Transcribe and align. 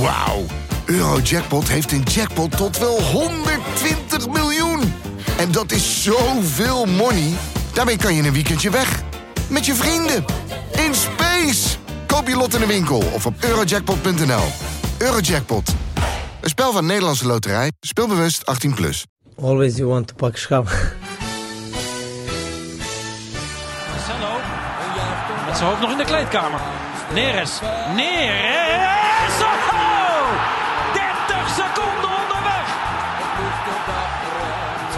Wauw. 0.00 0.44
Eurojackpot 0.84 1.68
heeft 1.68 1.92
een 1.92 2.02
jackpot 2.02 2.56
tot 2.56 2.78
wel 2.78 3.02
120 3.02 4.28
miljoen. 4.28 4.92
En 5.38 5.52
dat 5.52 5.72
is 5.72 6.02
zoveel 6.02 6.84
money. 6.86 7.32
Daarmee 7.72 7.96
kan 7.96 8.14
je 8.14 8.22
een 8.22 8.32
weekendje 8.32 8.70
weg. 8.70 9.02
Met 9.48 9.66
je 9.66 9.74
vrienden. 9.74 10.24
In 10.72 10.94
space. 10.94 11.76
Koop 12.06 12.28
je 12.28 12.36
lot 12.36 12.54
in 12.54 12.60
de 12.60 12.66
winkel 12.66 13.02
of 13.12 13.26
op 13.26 13.34
eurojackpot.nl. 13.40 14.44
Eurojackpot. 14.98 15.74
Een 16.40 16.48
spel 16.48 16.72
van 16.72 16.86
Nederlandse 16.86 17.26
Loterij. 17.26 17.72
Speelbewust 17.80 18.42
18+. 18.68 18.74
Plus. 18.74 19.04
Always 19.40 19.76
you 19.76 19.88
want 19.88 20.06
to 20.06 20.14
pak 20.14 20.36
schap. 20.36 20.64
Marcelo. 23.90 24.40
Met 25.46 25.56
zijn 25.56 25.68
hoofd 25.68 25.80
nog 25.80 25.90
in 25.90 25.96
de 25.96 26.04
kleedkamer. 26.04 26.60
Neres. 27.14 27.60
Neres. 27.94 28.97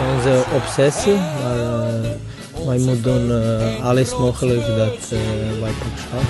Onze 0.09 0.43
obsessie, 0.55 1.15
maar 1.15 1.57
uh, 1.57 2.65
wij 2.65 2.77
moeten 2.77 3.01
doen 3.01 3.29
uh, 3.29 3.85
alles 3.85 4.17
mogelijk 4.17 4.67
dat 4.67 5.11
uh, 5.13 5.19
wij 5.61 5.71
pak 5.71 5.97
schap. 5.97 6.21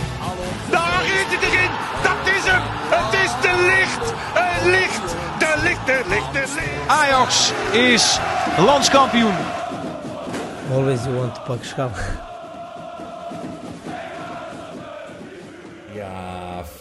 Daar 0.71 1.03
is 1.03 1.11
het 1.27 1.41
erin! 1.41 1.69
Dat 2.03 2.33
is 2.35 2.51
hem! 2.51 2.61
Het 2.89 3.13
is 3.13 3.31
de 3.41 3.53
licht! 3.71 4.13
Het 4.33 4.65
licht! 4.65 5.15
De 5.39 5.61
licht, 5.63 5.85
de 5.85 6.01
licht, 6.09 6.33
de 6.33 6.53
licht! 6.55 6.87
Ajax 6.87 7.51
is 7.71 8.19
landskampioen. 8.57 9.35
Always 10.73 11.03
you 11.03 11.15
want 11.15 11.35
to 11.35 11.41
pak 11.41 11.63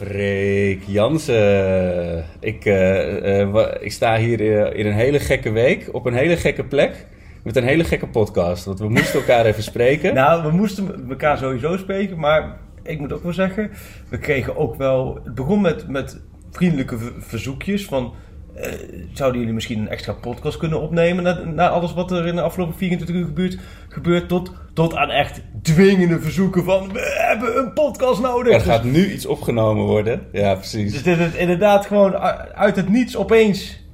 Freek 0.06 0.82
Jansen. 0.86 2.24
Ik, 2.40 2.64
uh, 2.64 3.42
uh, 3.42 3.66
ik 3.80 3.92
sta 3.92 4.16
hier 4.16 4.40
uh, 4.40 4.78
in 4.78 4.86
een 4.86 4.92
hele 4.92 5.18
gekke 5.18 5.50
week 5.50 5.88
op 5.92 6.06
een 6.06 6.14
hele 6.14 6.36
gekke 6.36 6.64
plek. 6.64 7.06
Met 7.44 7.56
een 7.56 7.64
hele 7.64 7.84
gekke 7.84 8.06
podcast. 8.06 8.64
Want 8.64 8.78
we 8.78 8.88
moesten 8.88 9.20
elkaar 9.20 9.44
even 9.44 9.62
spreken. 9.62 10.14
Nou, 10.14 10.42
we 10.42 10.50
moesten 10.50 11.06
elkaar 11.08 11.38
sowieso 11.38 11.76
spreken. 11.76 12.18
Maar 12.18 12.56
ik 12.82 12.98
moet 12.98 13.12
ook 13.12 13.22
wel 13.22 13.32
zeggen, 13.32 13.70
we 14.08 14.18
kregen 14.18 14.56
ook 14.56 14.76
wel. 14.76 15.20
Het 15.24 15.34
begon 15.34 15.60
met, 15.60 15.88
met 15.88 16.20
vriendelijke 16.50 16.98
verzoekjes 17.18 17.84
van. 17.84 18.14
Uh, 18.60 18.72
zouden 19.12 19.38
jullie 19.38 19.54
misschien 19.54 19.78
een 19.78 19.88
extra 19.88 20.12
podcast 20.12 20.56
kunnen 20.56 20.80
opnemen 20.80 21.24
na, 21.24 21.44
na, 21.44 21.68
alles 21.68 21.94
wat 21.94 22.10
er 22.10 22.26
in 22.26 22.34
de 22.34 22.42
afgelopen 22.42 22.76
24 22.76 23.16
uur 23.16 23.24
gebeurt, 23.24 23.58
gebeurt 23.88 24.28
tot, 24.28 24.52
tot 24.74 24.94
aan 24.94 25.10
echt 25.10 25.40
dwingende 25.62 26.20
verzoeken 26.20 26.64
van 26.64 26.92
we 26.92 27.14
hebben 27.28 27.58
een 27.58 27.72
podcast 27.72 28.20
nodig. 28.20 28.54
Er 28.54 28.60
gaat 28.60 28.84
nu 28.84 29.12
iets 29.12 29.26
opgenomen 29.26 29.84
worden. 29.84 30.26
Ja, 30.32 30.54
precies. 30.54 30.92
Dus 30.92 31.02
dit 31.02 31.18
is 31.18 31.34
inderdaad 31.34 31.86
gewoon 31.86 32.16
uit 32.54 32.76
het 32.76 32.88
niets 32.88 33.16
opeens 33.16 33.84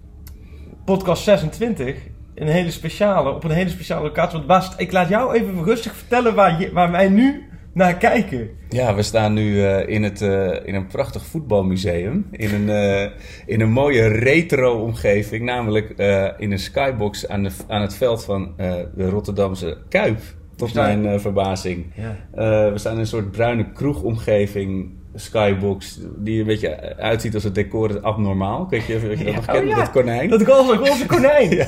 podcast 0.85 1.23
26 1.23 1.97
een 2.37 2.49
hele 2.49 2.71
speciale, 2.71 3.31
op 3.31 3.45
een 3.45 3.51
hele 3.51 3.71
speciale 3.71 4.03
locatie. 4.03 4.37
Want 4.37 4.47
Bas, 4.47 4.73
ik 4.77 4.93
laat 4.93 5.09
jou 5.09 5.35
even 5.35 5.65
rustig 5.65 5.97
vertellen 5.97 6.35
waar, 6.35 6.61
je, 6.61 6.73
waar 6.73 6.91
wij 6.91 7.09
nu 7.09 7.46
naar 7.77 7.97
kijken. 7.97 8.51
Ja, 8.69 8.95
we 8.95 9.03
staan 9.03 9.33
nu 9.33 9.55
uh, 9.55 9.89
in, 9.89 10.03
het, 10.03 10.21
uh, 10.21 10.55
in 10.65 10.75
een 10.75 10.87
prachtig 10.87 11.27
voetbalmuseum. 11.27 12.27
In 12.31 12.55
een, 12.55 12.69
uh, 12.69 13.11
in 13.47 13.61
een 13.61 13.71
mooie 13.71 14.07
retro-omgeving. 14.07 15.45
Namelijk 15.45 15.89
in 16.39 16.53
een 16.53 16.59
skybox 16.59 17.29
aan, 17.29 17.43
de, 17.43 17.51
aan 17.69 17.81
het 17.81 17.95
veld 17.95 18.25
van 18.25 18.55
de 18.95 19.09
Rotterdamse 19.09 19.79
Kuip. 19.89 20.19
Tot 20.57 20.75
mijn 20.75 21.21
verbazing. 21.21 21.87
Ja. 21.95 22.17
we 22.73 22.79
staan 22.79 22.93
in 22.93 22.99
een 22.99 23.07
soort 23.07 23.31
bruine 23.31 23.73
kroegomgeving 23.73 24.91
skybox 25.17 26.01
die 26.17 26.41
een 26.41 26.47
beetje 26.47 26.97
uitziet 26.97 27.35
als 27.35 27.45
het 27.45 27.55
decor 27.55 28.01
abnormaal. 28.01 28.67
Weet 28.71 28.87
je, 28.87 28.99
weet 28.99 29.19
je 29.19 29.25
dat 29.25 29.35
nog 29.35 29.45
kennen? 29.45 29.63
Oh, 29.63 29.69
ja. 29.69 29.77
Dat 29.77 29.91
konijn. 29.91 30.29
Dat 30.29 30.43
roze 30.43 31.07
konijn. 31.07 31.51
ja. 31.57 31.67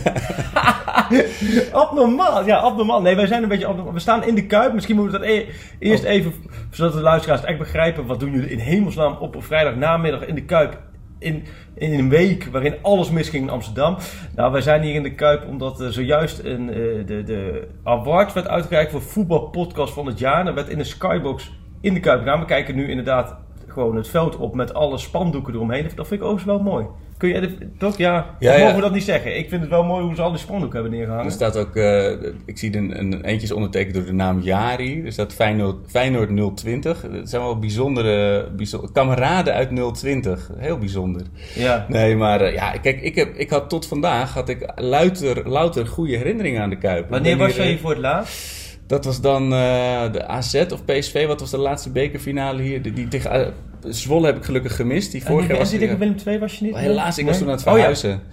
abnormaal. 1.72 2.46
Ja, 2.46 2.56
abnormaal. 2.56 3.02
Nee, 3.02 3.16
wij 3.16 3.26
zijn 3.26 3.42
een 3.42 3.48
beetje 3.48 3.66
abnormaal. 3.66 3.94
We 3.94 4.00
staan 4.00 4.24
in 4.24 4.34
de 4.34 4.46
Kuip. 4.46 4.72
Misschien 4.74 4.96
moeten 4.96 5.20
we 5.20 5.26
dat 5.26 5.36
e 5.36 5.46
eerst 5.78 6.04
oh. 6.04 6.10
even, 6.10 6.32
zodat 6.70 6.92
de 6.92 7.00
luisteraars 7.00 7.44
echt 7.44 7.58
begrijpen. 7.58 8.06
Wat 8.06 8.20
doen 8.20 8.32
jullie 8.32 8.50
in 8.50 8.58
hemelsnaam 8.58 9.16
op 9.20 9.34
een 9.34 9.42
vrijdagnamiddag 9.42 10.26
in 10.26 10.34
de 10.34 10.44
Kuip? 10.44 10.80
In, 11.18 11.44
in 11.74 11.98
een 11.98 12.08
week 12.08 12.44
waarin 12.44 12.74
alles 12.82 13.10
misging 13.10 13.44
in 13.44 13.50
Amsterdam. 13.50 13.96
Nou, 14.34 14.52
wij 14.52 14.60
zijn 14.60 14.82
hier 14.82 14.94
in 14.94 15.02
de 15.02 15.14
Kuip 15.14 15.46
omdat 15.46 15.80
er 15.80 15.92
zojuist 15.92 16.38
een, 16.38 16.68
uh, 16.68 17.06
de, 17.06 17.22
de 17.22 17.68
award 17.84 18.32
werd 18.32 18.48
uitgereikt 18.48 18.90
voor 18.90 19.02
voetbalpodcast 19.02 19.92
van 19.92 20.06
het 20.06 20.18
jaar. 20.18 20.44
Dat 20.44 20.54
werd 20.54 20.68
in 20.68 20.78
een 20.78 20.84
skybox 20.84 21.52
in 21.80 21.94
de 21.94 22.00
Kuip 22.00 22.18
gedaan. 22.18 22.40
We 22.40 22.46
kijken 22.46 22.74
nu 22.74 22.88
inderdaad 22.88 23.36
gewoon 23.66 23.96
het 23.96 24.08
veld 24.08 24.36
op 24.36 24.54
met 24.54 24.74
alle 24.74 24.98
spandoeken 24.98 25.54
eromheen. 25.54 25.82
Dat 25.82 26.06
vind 26.06 26.20
ik 26.20 26.26
overigens 26.26 26.44
wel 26.44 26.72
mooi. 26.72 26.86
Kun 27.18 27.28
je 27.28 27.58
toch? 27.78 27.96
Ja, 27.96 28.36
ja, 28.38 28.52
ja. 28.52 28.58
mogen 28.58 28.74
we 28.74 28.80
dat 28.80 28.92
niet 28.92 29.02
zeggen? 29.02 29.38
Ik 29.38 29.48
vind 29.48 29.60
het 29.60 29.70
wel 29.70 29.84
mooi 29.84 30.04
hoe 30.04 30.14
ze 30.14 30.22
al 30.22 30.30
die 30.30 30.38
spandoeken 30.38 30.80
hebben 30.80 30.98
neergehangen. 30.98 31.26
Er 31.26 31.32
staat 31.32 31.56
ook, 31.56 31.76
uh, 31.76 32.10
ik 32.44 32.58
zie 32.58 32.76
een, 32.76 32.98
een 32.98 33.24
eentje 33.24 33.46
is 33.46 33.52
ondertekend 33.52 33.94
door 33.94 34.04
de 34.04 34.12
naam 34.12 34.40
Jari. 34.40 35.04
Er 35.04 35.12
staat 35.12 35.32
Feyenoord, 35.32 35.76
Feyenoord 35.86 36.56
020. 36.56 37.00
Dat 37.00 37.28
zijn 37.28 37.42
wel 37.42 37.58
bijzondere, 37.58 38.48
bijzondere 38.56 38.92
kameraden 38.92 39.54
uit 39.54 39.94
020. 39.94 40.50
Heel 40.56 40.78
bijzonder. 40.78 41.22
Ja. 41.54 41.86
Nee, 41.88 42.16
maar 42.16 42.42
uh, 42.42 42.54
ja, 42.54 42.70
kijk, 42.70 43.00
ik, 43.00 43.14
heb, 43.14 43.34
ik 43.34 43.50
had 43.50 43.68
tot 43.68 43.86
vandaag 43.86 44.34
had 44.34 44.48
ik 44.48 44.72
louter, 44.74 45.48
louter 45.48 45.86
goede 45.86 46.16
herinneringen 46.16 46.62
aan 46.62 46.70
de 46.70 46.78
Kuip. 46.78 47.10
Wanneer 47.10 47.36
was 47.36 47.56
jij 47.56 47.66
hier 47.66 47.78
voor 47.78 47.90
het 47.90 47.98
laatst? 47.98 48.67
Dat 48.88 49.04
was 49.04 49.20
dan 49.20 49.42
uh, 49.42 50.12
de 50.12 50.26
AZ 50.26 50.54
of 50.54 50.84
PSV. 50.84 51.26
Wat 51.26 51.40
was 51.40 51.50
de 51.50 51.58
laatste 51.58 51.90
bekerfinale 51.90 52.62
hier? 52.62 52.82
Die, 52.82 52.92
die 52.92 53.08
tegen 53.08 53.40
uh, 53.40 53.46
Zwolle 53.92 54.26
heb 54.26 54.36
ik 54.36 54.44
gelukkig 54.44 54.76
gemist. 54.76 55.12
Die 55.12 55.24
vorige 55.24 55.48
jaar 55.48 55.58
was 55.58 55.70
die 55.70 55.78
tegen 55.78 55.98
Willem 55.98 56.16
II 56.26 56.38
was 56.38 56.58
je 56.58 56.64
niet? 56.64 56.74
Oh, 56.74 56.80
helaas, 56.80 57.18
ik 57.18 57.26
was 57.26 57.38
toen 57.38 57.46
aan 57.46 57.52
het 57.52 57.62
verhuizen. 57.62 58.10
Oh, 58.10 58.16
ja. 58.16 58.26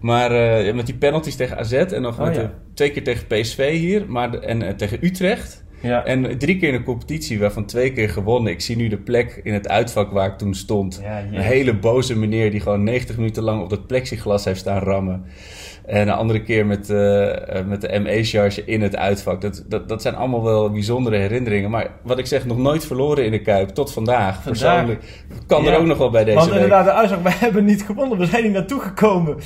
Maar 0.00 0.64
uh, 0.66 0.74
met 0.74 0.86
die 0.86 0.94
penalties 0.94 1.36
tegen 1.36 1.58
AZ 1.58 1.72
en 1.72 2.02
nog 2.02 2.18
Oh, 2.18 2.24
met 2.24 2.34
de, 2.34 2.48
twee 2.74 2.90
keer 2.90 3.04
tegen 3.04 3.26
PSV 3.26 3.78
hier. 3.78 4.04
Maar 4.08 4.30
de, 4.30 4.38
en 4.38 4.76
tegen 4.76 4.98
Utrecht. 5.00 5.64
Ja. 5.82 6.04
En 6.04 6.38
drie 6.38 6.58
keer 6.58 6.68
in 6.72 6.78
de 6.78 6.82
competitie, 6.82 7.38
waarvan 7.38 7.64
twee 7.64 7.92
keer 7.92 8.08
gewonnen. 8.08 8.52
Ik 8.52 8.60
zie 8.60 8.76
nu 8.76 8.88
de 8.88 8.96
plek 8.96 9.40
in 9.42 9.52
het 9.52 9.68
uitvak 9.68 10.10
waar 10.10 10.28
ik 10.28 10.38
toen 10.38 10.54
stond. 10.54 11.00
Ja, 11.02 11.18
een 11.18 11.40
hele 11.40 11.74
boze 11.74 12.18
meneer 12.18 12.50
die 12.50 12.60
gewoon 12.60 12.82
90 12.82 13.16
minuten 13.16 13.42
lang 13.42 13.62
op 13.62 13.70
dat 13.70 13.86
plexiglas 13.86 14.44
heeft 14.44 14.60
staan 14.60 14.78
rammen. 14.78 15.24
En 15.86 16.00
een 16.00 16.14
andere 16.14 16.42
keer 16.42 16.66
met, 16.66 16.90
uh, 16.90 16.96
met 17.66 17.80
de 17.80 18.00
ME-charge 18.00 18.64
in 18.64 18.82
het 18.82 18.96
uitvak. 18.96 19.40
Dat, 19.40 19.64
dat, 19.68 19.88
dat 19.88 20.02
zijn 20.02 20.14
allemaal 20.14 20.42
wel 20.42 20.70
bijzondere 20.70 21.16
herinneringen. 21.16 21.70
Maar 21.70 21.90
wat 22.02 22.18
ik 22.18 22.26
zeg, 22.26 22.46
nog 22.46 22.58
nooit 22.58 22.86
verloren 22.86 23.24
in 23.24 23.30
de 23.30 23.40
Kuip. 23.40 23.68
Tot 23.68 23.92
vandaag. 23.92 24.42
vandaag. 24.42 24.44
Persoonlijk 24.44 25.02
kan 25.46 25.66
er 25.66 25.78
ook 25.78 25.86
nog 25.86 25.98
wel 25.98 26.10
bij 26.10 26.24
deze 26.24 26.36
Want 26.36 26.50
week. 26.50 26.60
inderdaad, 26.60 26.84
de 26.84 26.92
uitslag, 26.92 27.22
wij 27.22 27.36
hebben 27.38 27.64
niet 27.64 27.82
gewonnen. 27.82 28.18
We 28.18 28.26
zijn 28.26 28.42
hier 28.42 28.52
naartoe 28.52 28.80
gekomen. 28.80 29.36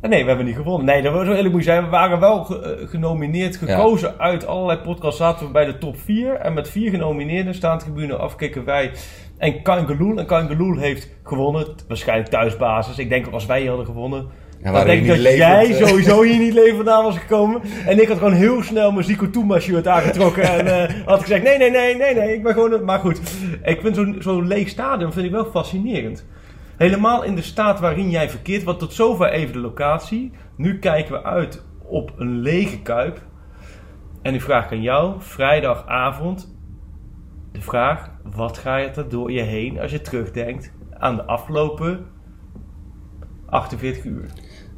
Nee, 0.00 0.22
we 0.22 0.28
hebben 0.28 0.46
niet 0.46 0.56
gewonnen. 0.56 0.86
Nee, 0.86 1.02
dat 1.02 1.12
was 1.12 1.26
zo 1.26 1.32
eerlijk 1.32 1.54
moet 1.54 1.64
zijn. 1.64 1.84
We 1.84 1.90
waren 1.90 2.20
wel 2.20 2.44
ge 2.44 2.86
genomineerd, 2.90 3.56
gekozen 3.56 4.08
ja. 4.08 4.24
uit 4.24 4.46
allerlei 4.46 4.78
podcasts. 4.78 5.18
Zaten 5.18 5.46
we 5.46 5.52
bij 5.52 5.64
de 5.64 5.78
top 5.78 5.96
4. 5.98 6.34
En 6.34 6.52
met 6.52 6.68
vier 6.68 6.90
genomineerden 6.90 7.54
staan 7.54 7.78
tribune 7.78 8.16
afkikken 8.16 8.64
wij 8.64 8.90
en 9.38 9.62
Kangeloel. 9.62 10.18
En 10.18 10.26
Kangeloel 10.26 10.76
heeft 10.76 11.08
gewonnen. 11.24 11.66
Waarschijnlijk 11.88 12.30
thuisbasis. 12.30 12.98
Ik 12.98 13.08
denk 13.08 13.26
als 13.26 13.46
wij 13.46 13.60
hier 13.60 13.68
hadden 13.68 13.86
gewonnen... 13.86 14.26
Ja, 14.62 14.72
dan 14.72 14.86
denk 14.86 15.00
ik 15.00 15.22
dat 15.22 15.36
jij 15.36 15.72
sowieso 15.72 16.22
hier 16.28 16.38
niet 16.38 16.52
leven 16.52 16.76
vandaan 16.76 17.04
was 17.04 17.18
gekomen. 17.18 17.60
En 17.86 18.00
ik 18.00 18.08
had 18.08 18.18
gewoon 18.18 18.32
heel 18.32 18.62
snel 18.62 18.92
mijn 18.92 19.04
Zico 19.04 19.30
Touma 19.30 19.58
shirt 19.58 19.86
aangetrokken. 19.86 20.42
en 20.42 20.90
uh, 20.90 21.06
had 21.06 21.20
gezegd, 21.20 21.42
nee, 21.42 21.58
nee, 21.58 21.70
nee, 21.70 21.96
nee, 21.96 22.14
nee, 22.14 22.34
ik 22.34 22.42
ben 22.42 22.52
gewoon... 22.52 22.84
Maar 22.84 22.98
goed, 22.98 23.20
ik 23.62 23.80
vind 23.80 23.96
zo'n 23.96 24.16
zo 24.20 24.40
leeg 24.40 24.68
stadion 24.68 25.12
vind 25.12 25.26
ik 25.26 25.32
wel 25.32 25.44
fascinerend. 25.44 26.26
Helemaal 26.80 27.22
in 27.22 27.34
de 27.34 27.42
staat 27.42 27.80
waarin 27.80 28.10
jij 28.10 28.30
verkeert. 28.30 28.62
Want 28.62 28.78
tot 28.78 28.92
zover 28.92 29.30
even 29.30 29.52
de 29.52 29.58
locatie. 29.58 30.32
Nu 30.56 30.78
kijken 30.78 31.12
we 31.12 31.22
uit 31.22 31.64
op 31.82 32.12
een 32.16 32.38
lege 32.38 32.82
kuip. 32.82 33.22
En 34.22 34.32
die 34.32 34.42
vraag 34.42 34.72
aan 34.72 34.82
jou, 34.82 35.14
vrijdagavond. 35.18 36.56
De 37.52 37.60
vraag, 37.60 38.10
wat 38.22 38.58
ga 38.58 38.76
je 38.76 38.88
er 38.88 39.08
door 39.08 39.32
je 39.32 39.40
heen 39.40 39.80
als 39.80 39.90
je 39.90 40.00
terugdenkt 40.00 40.72
aan 40.98 41.16
de 41.16 41.24
afgelopen 41.24 42.06
48 43.46 44.04
uur? 44.04 44.30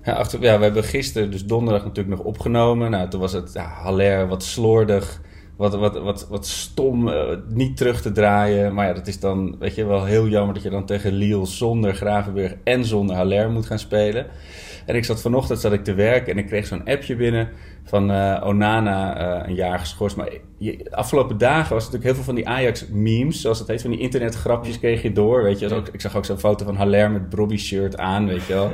Ja, 0.03 0.13
achter, 0.13 0.41
ja, 0.41 0.59
we 0.59 0.65
hebben 0.65 0.85
gisteren, 0.85 1.31
dus 1.31 1.45
donderdag 1.45 1.85
natuurlijk 1.85 2.17
nog 2.17 2.27
opgenomen. 2.27 2.91
Nou, 2.91 3.09
toen 3.09 3.21
was 3.21 3.33
het 3.33 3.53
ja, 3.53 3.69
Haller 3.69 4.29
wat 4.29 4.43
slordig, 4.43 5.21
wat, 5.57 5.75
wat, 5.75 5.99
wat, 5.99 6.29
wat 6.29 6.47
stom, 6.47 7.09
uh, 7.09 7.23
niet 7.49 7.77
terug 7.77 8.03
te 8.03 8.13
draaien. 8.13 8.75
Maar 8.75 8.87
ja, 8.87 8.93
dat 8.93 9.07
is 9.07 9.21
dan, 9.21 9.57
weet 9.59 9.75
je, 9.75 9.85
wel 9.85 10.05
heel 10.05 10.29
jammer 10.29 10.55
dat 10.55 10.63
je 10.63 10.71
dan 10.71 10.87
tegen 10.87 11.13
Lille 11.13 11.47
zonder 11.47 11.95
Gravenberg 11.95 12.55
en 12.65 12.85
zonder 12.85 13.17
Haller 13.17 13.51
moet 13.51 13.67
gaan 13.67 13.79
spelen. 13.79 14.27
En 14.87 14.97
ik 14.97 15.05
zat 15.05 15.21
vanochtend 15.21 15.61
zat 15.61 15.73
ik 15.73 15.85
te 15.85 15.95
werken 15.95 16.33
en 16.33 16.39
ik 16.39 16.47
kreeg 16.47 16.67
zo'n 16.67 16.85
appje 16.85 17.17
binnen 17.17 17.49
van 17.85 18.11
uh, 18.11 18.43
Onana 18.45 19.21
uh, 19.21 19.49
een 19.49 19.55
jaar 19.55 19.79
geschorst. 19.79 20.17
Maar 20.17 20.29
je, 20.59 20.87
afgelopen 20.91 21.39
dagen 21.39 21.75
was 21.75 21.85
natuurlijk 21.85 22.05
heel 22.05 22.15
veel 22.15 22.25
van 22.25 22.35
die 22.35 22.49
Ajax-memes, 22.49 23.41
zoals 23.41 23.59
het 23.59 23.69
heet, 23.69 23.83
van 23.83 23.91
die 23.91 24.01
internetgrapjes 24.01 24.79
kreeg 24.79 25.03
je 25.03 25.13
door. 25.13 25.43
Weet 25.43 25.59
je, 25.59 25.75
ook, 25.75 25.89
ik 25.89 26.01
zag 26.01 26.17
ook 26.17 26.25
zo'n 26.25 26.39
foto 26.39 26.65
van 26.65 26.77
Haller 26.77 27.11
met 27.11 27.29
Brobby-shirt 27.29 27.97
aan, 27.97 28.27
weet 28.27 28.47
je 28.47 28.53
wel. 28.53 28.71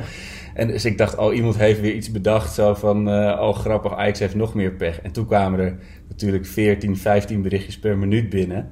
En 0.58 0.66
dus 0.66 0.84
ik 0.84 0.98
dacht, 0.98 1.16
oh, 1.16 1.34
iemand 1.34 1.58
heeft 1.58 1.80
weer 1.80 1.94
iets 1.94 2.10
bedacht. 2.10 2.54
Zo 2.54 2.74
van, 2.74 3.08
uh, 3.08 3.40
oh, 3.40 3.54
grappig, 3.54 3.94
Ajax 3.94 4.18
heeft 4.18 4.34
nog 4.34 4.54
meer 4.54 4.72
pech. 4.72 5.00
En 5.00 5.12
toen 5.12 5.26
kwamen 5.26 5.60
er 5.60 5.78
natuurlijk 6.08 6.46
14, 6.46 6.96
15 6.96 7.42
berichtjes 7.42 7.78
per 7.78 7.98
minuut 7.98 8.28
binnen. 8.28 8.70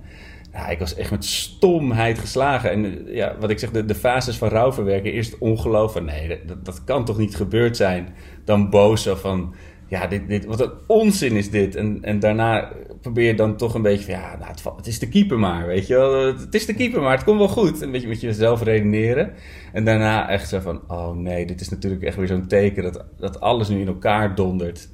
Ja, 0.53 0.69
ik 0.69 0.79
was 0.79 0.95
echt 0.95 1.11
met 1.11 1.25
stomheid 1.25 2.19
geslagen. 2.19 2.71
En 2.71 2.85
eh, 2.85 3.15
ja, 3.15 3.37
wat 3.41 3.51
ik 3.51 3.59
zeg, 3.59 3.71
de, 3.71 3.85
de 3.85 3.95
fases 3.95 4.37
van 4.37 4.49
rouwverwerken. 4.49 5.13
Eerst 5.13 5.39
ongeloof 5.39 5.93
van 5.93 6.05
nee, 6.05 6.41
dat, 6.47 6.65
dat 6.65 6.85
kan 6.85 7.05
toch 7.05 7.19
niet 7.19 7.37
gebeurd 7.37 7.77
zijn. 7.77 8.09
Dan 8.45 8.71
boos 8.71 9.03
zo 9.03 9.15
van, 9.15 9.55
ja, 9.87 10.07
dit, 10.07 10.29
dit, 10.29 10.45
wat 10.45 10.61
een 10.61 10.73
onzin 10.87 11.37
is 11.37 11.51
dit. 11.51 11.75
En, 11.75 11.99
en 12.03 12.19
daarna 12.19 12.73
probeer 13.01 13.27
je 13.27 13.35
dan 13.35 13.57
toch 13.57 13.75
een 13.75 13.83
beetje 13.83 14.05
van, 14.05 14.15
ja, 14.15 14.37
nou, 14.39 14.77
het, 14.77 14.87
is 14.87 14.99
de 14.99 15.09
keeper 15.09 15.39
maar, 15.39 15.67
weet 15.67 15.87
je 15.87 15.95
wel. 15.95 16.27
Het 16.27 16.55
is 16.55 16.67
de 16.67 16.75
keeper 16.75 17.03
maar, 17.03 17.15
het 17.17 17.25
komt 17.25 17.39
wel 17.39 17.49
goed. 17.49 17.81
Een 17.81 17.91
beetje 17.91 18.09
met 18.09 18.21
jezelf 18.21 18.63
redeneren. 18.63 19.33
En 19.73 19.85
daarna 19.85 20.29
echt 20.29 20.49
zo 20.49 20.61
van, 20.61 20.81
oh 20.89 21.11
nee, 21.11 21.47
dit 21.47 21.61
is 21.61 21.69
natuurlijk 21.69 22.03
echt 22.03 22.17
weer 22.17 22.27
zo'n 22.27 22.47
teken 22.47 22.83
dat, 22.83 23.05
dat 23.19 23.41
alles 23.41 23.69
nu 23.69 23.81
in 23.81 23.87
elkaar 23.87 24.35
dondert. 24.35 24.89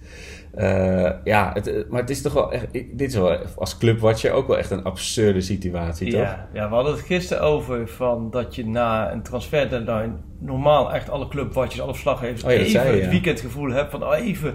Eh, 0.54 1.10
ja, 1.24 1.50
het, 1.54 1.66
eh, 1.66 1.82
maar 1.90 2.00
het 2.00 2.10
is 2.10 2.22
toch 2.22 2.32
wel 2.32 2.52
echt, 2.52 2.72
dit 2.72 3.00
is 3.00 3.14
wel 3.14 3.38
als 3.56 3.78
clubwatcher 3.78 4.32
ook 4.32 4.46
wel 4.46 4.58
echt 4.58 4.70
een 4.70 4.84
absurde 4.84 5.40
situatie, 5.40 6.10
toch? 6.10 6.20
Ja, 6.20 6.48
ja, 6.52 6.68
we 6.68 6.74
hadden 6.74 6.92
het 6.92 7.02
gisteren 7.02 7.42
over 7.42 7.88
van 7.88 8.30
dat 8.30 8.54
je 8.54 8.66
na 8.66 9.12
een 9.12 9.22
transfer 9.22 9.68
deadline 9.68 10.12
normaal 10.38 10.92
echt 10.92 11.10
alle 11.10 11.28
clubwatjes, 11.28 11.80
alle 11.80 11.92
verslaggevers 11.92 12.44
Oh 12.44 12.50
ja, 12.50 12.56
even 12.56 12.70
zei 12.70 13.00
het 13.00 13.10
weekendgevoel 13.10 13.70
hebt 13.70 13.90
van 13.90 14.04
oh, 14.04 14.16
even, 14.16 14.54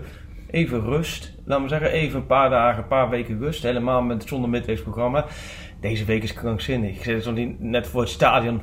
even 0.51 0.81
rust. 0.81 1.33
Laten 1.45 1.63
we 1.63 1.69
zeggen 1.69 1.91
even 1.91 2.19
een 2.19 2.25
paar 2.25 2.49
dagen, 2.49 2.81
een 2.83 2.87
paar 2.89 3.09
weken 3.09 3.39
rust. 3.39 3.63
Helemaal 3.63 4.01
met 4.01 4.23
zonder 4.27 4.49
midweeksprogramma. 4.49 5.25
Deze 5.81 6.05
week 6.05 6.23
is 6.23 6.33
krankzinnig. 6.33 6.95
Ik 6.97 7.03
zit 7.23 7.59
net 7.59 7.87
voor 7.87 8.01
het 8.01 8.09
stadion, 8.09 8.61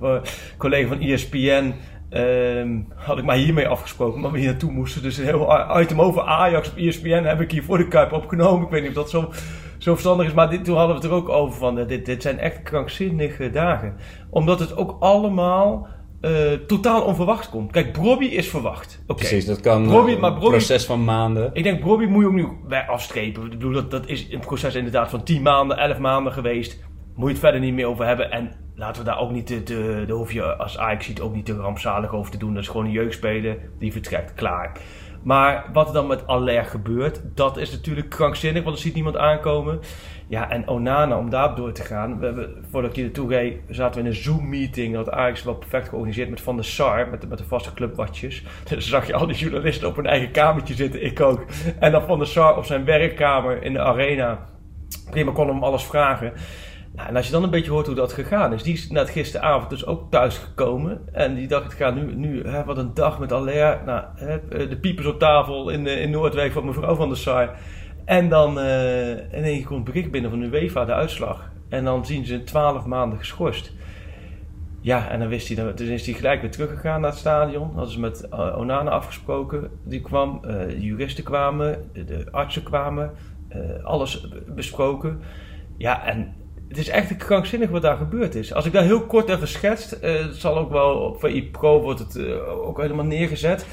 collega 0.58 0.88
van 0.88 1.00
ESPN. 1.00 1.72
ehm, 2.10 2.78
had 2.94 3.18
ik 3.18 3.24
maar 3.24 3.36
hiermee 3.36 3.68
afgesproken, 3.68 4.14
omdat 4.14 4.30
we 4.30 4.38
hier 4.38 4.48
naartoe 4.48 4.72
moesten. 4.72 5.02
Dus 5.02 5.18
een 5.18 5.24
heel 5.24 5.80
item 5.80 6.00
over 6.00 6.22
Ajax 6.22 6.70
op 6.70 6.76
ESPN 6.76 7.22
heb 7.24 7.40
ik 7.40 7.50
hier 7.50 7.62
voor 7.64 7.78
de 7.78 7.88
Kuip 7.88 8.12
opgenomen. 8.12 8.64
Ik 8.64 8.70
weet 8.70 8.80
niet 8.80 8.90
of 8.90 8.96
dat 8.96 9.10
zo, 9.10 9.30
zo 9.78 9.92
verstandig 9.92 10.26
is, 10.26 10.32
maar 10.34 10.50
dit, 10.50 10.64
toen 10.64 10.76
hadden 10.76 10.96
we 10.96 11.02
het 11.02 11.10
er 11.10 11.16
ook 11.16 11.28
over 11.28 11.58
van. 11.58 11.78
eh, 11.78 11.88
dit, 11.88 12.06
dit 12.06 12.22
zijn 12.22 12.38
echt 12.38 12.62
krankzinnige 12.62 13.50
dagen. 13.50 13.94
Omdat 14.30 14.60
het 14.60 14.76
ook 14.76 14.96
allemaal 15.00 15.88
eh, 16.20 16.52
totaal 16.66 17.02
onverwacht 17.02 17.50
komt. 17.50 17.72
Kijk, 17.72 17.92
Brobby 17.92 18.24
is 18.24 18.48
verwacht. 18.48 19.02
Oké. 19.06 19.18
Precies, 19.18 19.44
dat 19.46 19.60
kan 19.60 19.88
Robbie- 19.90 20.14
eh, 20.14 20.20
maar 20.20 20.30
een 20.30 20.36
Robbie- 20.36 20.50
proces 20.56 20.84
van 20.86 21.04
maanden. 21.04 21.50
Ik 21.52 21.62
denk, 21.62 21.80
Brobby 21.80 22.04
moet 22.04 22.20
je 22.22 22.26
ook 22.28 22.34
nu 22.34 22.48
bij 22.68 22.86
afstrepen. 22.86 23.42
Ik 23.44 23.50
bedoel, 23.50 23.72
dat, 23.72 23.90
dat 23.90 24.06
is 24.08 24.26
een 24.30 24.40
proces 24.40 24.74
inderdaad 24.74 25.10
van 25.10 25.22
10 25.22 25.42
maanden, 25.42 25.76
11 25.78 25.98
maanden 25.98 26.32
geweest. 26.32 26.84
Moet 27.14 27.26
je 27.26 27.30
het 27.32 27.42
verder 27.42 27.60
niet 27.60 27.74
meer 27.74 27.86
over 27.86 28.06
hebben. 28.06 28.30
En 28.30 28.52
laten 28.74 29.02
we 29.04 29.08
daar 29.08 29.18
ook 29.18 29.30
niet, 29.30 29.46
te, 29.46 29.62
te, 29.62 30.04
daar 30.06 30.16
hoef 30.16 30.32
je 30.32 30.56
als 30.56 30.78
Ajax 30.78 31.06
ziet 31.06 31.20
ook 31.20 31.34
niet 31.34 31.46
te 31.46 31.54
rampzalig 31.56 32.12
over 32.14 32.30
te 32.32 32.38
doen. 32.38 32.54
Dat 32.54 32.62
is 32.62 32.68
gewoon 32.68 32.86
een 32.86 32.92
jeugdspeler 32.92 33.58
die 33.78 33.92
vertrekt, 33.92 34.34
klaar. 34.34 34.72
Maar 35.22 35.70
wat 35.72 35.88
er 35.88 35.94
dan 35.94 36.06
met 36.06 36.26
Aller 36.26 36.64
gebeurt, 36.64 37.22
dat 37.34 37.56
is 37.56 37.70
natuurlijk 37.72 38.08
krankzinnig, 38.10 38.62
want 38.62 38.76
er 38.76 38.82
ziet 38.82 38.94
niemand 38.94 39.16
aankomen. 39.16 39.80
Ja, 40.28 40.50
en 40.50 40.68
Onana, 40.68 41.18
om 41.18 41.30
daarop 41.30 41.56
door 41.56 41.72
te 41.72 41.82
gaan. 41.82 42.18
We 42.18 42.56
voordat 42.70 42.90
ik 42.90 42.96
hier 42.96 43.04
naartoe 43.04 43.28
reed, 43.28 43.58
zaten 43.68 43.94
we 43.94 44.00
in 44.08 44.14
een 44.14 44.22
Zoom-meeting. 44.22 44.94
Dat 44.94 45.10
Ajax 45.10 45.42
wel 45.42 45.54
perfect 45.54 45.88
georganiseerd 45.88 46.30
met 46.30 46.40
Van 46.40 46.56
der 46.56 46.64
Sar, 46.64 47.08
met, 47.10 47.20
de- 47.20 47.26
met 47.26 47.38
de 47.38 47.44
vaste 47.44 47.74
clubwatjes. 47.74 48.42
Dus 48.68 48.88
zag 48.94 49.06
je 49.06 49.14
al 49.14 49.26
die 49.26 49.36
journalisten 49.36 49.88
op 49.88 49.96
hun 49.96 50.06
eigen 50.06 50.30
kamertje 50.30 50.74
zitten, 50.74 51.04
ik 51.04 51.20
ook. 51.20 51.44
En 51.78 51.92
dan 51.92 52.02
Van 52.02 52.18
der 52.18 52.26
Sar 52.26 52.56
op 52.56 52.64
zijn 52.64 52.84
werkkamer 52.84 53.62
in 53.62 53.72
de 53.72 53.80
arena. 53.80 54.38
Prima, 55.10 55.32
kon 55.32 55.48
hem 55.48 55.62
alles 55.64 55.84
vragen. 55.84 56.32
Nou, 56.94 57.08
en 57.08 57.16
als 57.16 57.26
je 57.26 57.32
dan 57.32 57.42
een 57.42 57.50
beetje 57.50 57.70
hoort 57.70 57.86
hoe 57.86 57.94
dat 57.94 58.12
gegaan 58.12 58.52
is. 58.52 58.62
Die 58.62 58.72
is 58.72 58.90
net 58.90 59.10
gisteravond 59.10 59.70
dus 59.70 59.86
ook 59.86 60.10
thuis 60.10 60.38
gekomen. 60.38 61.00
En 61.12 61.34
die 61.34 61.48
dacht, 61.48 61.72
ik 61.72 61.78
ga 61.78 61.90
nu, 61.90 62.14
nu 62.14 62.42
hè, 62.48 62.64
wat 62.64 62.78
een 62.78 62.94
dag 62.94 63.18
met 63.18 63.32
Aller. 63.32 63.80
Nou, 63.86 64.04
hè, 64.14 64.68
de 64.68 64.78
piepers 64.80 65.06
op 65.06 65.18
tafel 65.18 65.70
in, 65.70 65.86
eh, 65.86 66.00
in 66.02 66.10
Noordwijk 66.10 66.52
van 66.52 66.64
mevrouw 66.64 66.94
van 66.94 67.08
der 67.08 67.16
Sar. 67.18 67.50
En 68.06 68.28
dan 68.28 68.58
eh 68.58 69.10
in 69.10 69.44
één 69.44 69.56
keer 69.56 69.66
komt 69.66 69.84
het 69.84 69.92
bericht 69.92 70.10
binnen 70.10 70.30
van 70.30 70.42
UEFA, 70.42 70.84
de 70.84 70.92
uitslag. 70.92 71.50
En 71.68 71.84
dan 71.84 72.06
zien 72.06 72.24
ze 72.24 72.44
12 72.44 72.84
maanden 72.84 73.18
geschorst. 73.18 73.72
Ja, 74.80 75.08
en 75.08 75.18
dan 75.18 75.28
wist 75.28 75.48
hij, 75.48 75.72
toen 75.72 75.86
is 75.86 76.06
hij 76.06 76.14
gelijk 76.14 76.40
weer 76.40 76.50
teruggegaan 76.50 77.00
naar 77.00 77.10
het 77.10 77.18
stadion. 77.18 77.70
Hadden 77.74 77.92
ze 77.92 78.00
met 78.00 78.28
eh, 78.28 78.58
Onana 78.58 78.90
afgesproken. 78.90 79.70
Die 79.84 80.00
kwam, 80.00 80.40
eh, 80.44 80.82
juristen 80.82 81.24
kwamen, 81.24 81.90
de, 81.92 82.26
artsen 82.30 82.62
kwamen, 82.62 83.10
alles 83.82 84.28
besproken. 84.54 85.20
Ja, 85.76 86.04
en 86.06 86.34
het 86.68 86.78
is 86.78 86.88
echt 86.88 87.16
krankzinnig 87.16 87.70
wat 87.70 87.82
daar 87.82 87.96
gebeurd 87.96 88.34
is. 88.34 88.54
Als 88.54 88.66
ik 88.66 88.72
daar 88.72 88.82
heel 88.82 89.06
kort 89.06 89.28
even 89.28 89.48
schets, 89.48 89.90
het 90.00 90.34
zal 90.34 90.58
ook 90.58 90.70
wel 90.70 90.96
op 90.96 91.20
VI 91.20 91.50
Pro 91.50 91.80
wordt 91.80 91.98
het 91.98 92.38
ook 92.46 92.80
helemaal 92.80 93.04
neergezet. 93.04 93.66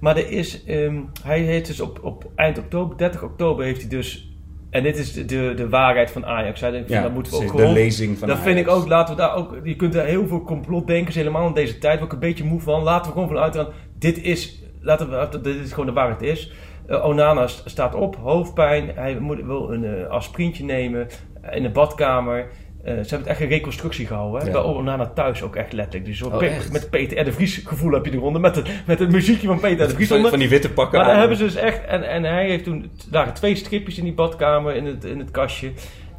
Maar 0.00 0.16
er 0.16 0.30
is, 0.30 0.64
ehm, 0.64 0.96
hij 1.22 1.40
heeft 1.40 1.66
dus 1.66 1.80
op, 1.80 1.98
op 2.02 2.30
eind 2.34 2.58
oktober, 2.58 2.96
30 2.96 3.22
oktober 3.22 3.64
heeft 3.64 3.80
hij 3.80 3.90
dus, 3.90 4.32
en 4.70 4.82
dit 4.82 4.98
is 4.98 5.12
de, 5.12 5.24
de, 5.24 5.52
de 5.56 5.68
waarheid 5.68 6.10
van 6.10 6.26
Ajax. 6.26 6.60
Ja, 6.60 6.70
dat 6.70 7.12
moeten 7.12 7.32
we 7.32 7.38
ook 7.38 7.50
gewoon 7.50 7.66
de 7.66 7.72
lezing 7.72 8.18
van 8.18 8.28
dat 8.28 8.36
Ajax. 8.36 8.52
vind 8.52 8.66
ik 8.66 8.72
ook, 8.74 8.88
laten 8.88 9.14
we 9.14 9.20
daar 9.20 9.34
ook, 9.34 9.56
je 9.64 9.76
kunt 9.76 9.94
er 9.94 10.04
heel 10.04 10.26
veel 10.26 10.42
complotdenkers 10.42 11.14
helemaal 11.16 11.46
in 11.46 11.54
deze 11.54 11.78
tijd, 11.78 11.96
waar 11.98 12.06
ik 12.06 12.12
een 12.12 12.18
beetje 12.18 12.44
moe 12.44 12.60
van, 12.60 12.82
laten 12.82 13.06
we 13.06 13.12
gewoon 13.12 13.28
vanuit 13.28 13.56
gaan, 13.56 13.68
dit 13.98 14.22
is, 14.22 14.62
laten 14.80 15.10
we, 15.10 15.40
dit 15.40 15.56
is 15.56 15.70
gewoon 15.70 15.86
de 15.86 15.92
waarheid 15.92 16.22
is. 16.22 16.52
Eh, 16.86 17.04
Onana 17.04 17.46
st- 17.46 17.62
staat 17.64 17.94
op, 17.94 18.16
hoofdpijn, 18.16 18.90
hij 18.94 19.18
moet, 19.18 19.44
wil 19.44 19.72
een 19.72 19.84
eh 19.84 20.06
aspirintje 20.08 20.64
nemen 20.64 21.06
in 21.50 21.62
de 21.62 21.70
badkamer. 21.70 22.48
Eh, 22.84 22.92
ze 22.92 22.98
hebben 22.98 23.18
het 23.18 23.26
echt 23.26 23.40
een 23.40 23.48
reconstructie 23.48 24.06
gehouden. 24.06 24.40
Hè? 24.40 24.46
Ja. 24.46 24.52
Bij 24.52 24.62
Onana 24.62 25.06
thuis 25.06 25.42
ook 25.42 25.56
echt 25.56 25.72
letterlijk. 25.72 26.04
Dus 26.04 26.22
Oh, 26.22 26.42
echt? 26.42 26.72
met 26.72 26.90
Peter 26.90 27.20
R. 27.20 27.24
de 27.24 27.32
Vries 27.32 27.56
gevoel 27.66 27.92
heb 27.92 28.04
je 28.06 28.12
eronder. 28.12 28.40
Met 28.40 28.56
het, 28.56 28.70
met 28.86 28.98
het 28.98 29.10
muziekje 29.10 29.46
van 29.46 29.60
Peter 29.60 29.84
R. 29.84 29.88
de 29.88 29.94
Vries 29.94 30.06
Van, 30.08 30.16
onder. 30.16 30.30
van 30.30 30.40
die 30.40 30.48
witte 30.48 30.70
pakken 30.72 30.98
Maar 30.98 31.08
daar 31.08 31.18
hebben 31.18 31.36
ze 31.36 31.44
dus 31.44 31.54
echt. 31.54 31.84
En, 31.84 32.08
en 32.08 32.24
hij 32.24 32.48
heeft 32.48 32.64
toen. 32.64 32.90
Lagen 33.10 33.34
twee 33.34 33.54
stripjes 33.54 33.98
in 33.98 34.04
die 34.04 34.14
badkamer, 34.14 34.74
in 34.76 34.86
het, 34.86 35.04
in 35.04 35.18
het 35.18 35.30
kastje. 35.30 35.72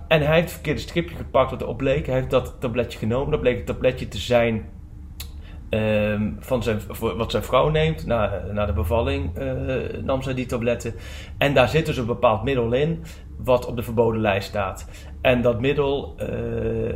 En 0.08 0.22
hij 0.22 0.34
heeft 0.34 0.44
het 0.44 0.52
verkeerde 0.54 0.80
stripje 0.80 1.16
gepakt 1.16 1.52
wat 1.52 1.62
erop 1.62 1.78
bleek. 1.78 2.06
Hij 2.06 2.16
heeft 2.16 2.30
dat 2.30 2.56
tabletje 2.60 2.98
genomen. 3.00 3.32
Dat 3.32 3.42
bleek 3.42 3.58
het 3.58 3.66
tabletje 3.66 4.08
te 4.08 4.18
zijn. 4.18 4.66
ehm, 5.70 6.30
van 6.40 6.64
zijn, 6.64 6.80
wat 7.00 7.32
zijn 7.32 7.44
vrouw 7.44 7.70
neemt. 7.70 8.06
Na, 8.06 8.42
na 8.54 8.66
de 8.66 8.74
bevalling 8.74 9.38
eh, 9.38 9.46
nam 10.04 10.22
zij 10.22 10.34
die 10.34 10.46
tabletten. 10.46 10.94
En 11.38 11.54
daar 11.54 11.70
zit 11.70 11.86
dus 11.86 11.98
een 11.98 12.06
bepaald 12.06 12.44
middel 12.44 12.72
in. 12.72 13.04
Wat 13.44 13.66
op 13.66 13.76
de 13.76 13.84
verboden 13.84 14.22
lijst 14.22 14.48
staat. 14.48 14.88
En 15.22 15.42
dat 15.42 15.60
middel. 15.62 16.14
eh, 16.18 16.90
eh, 16.90 16.96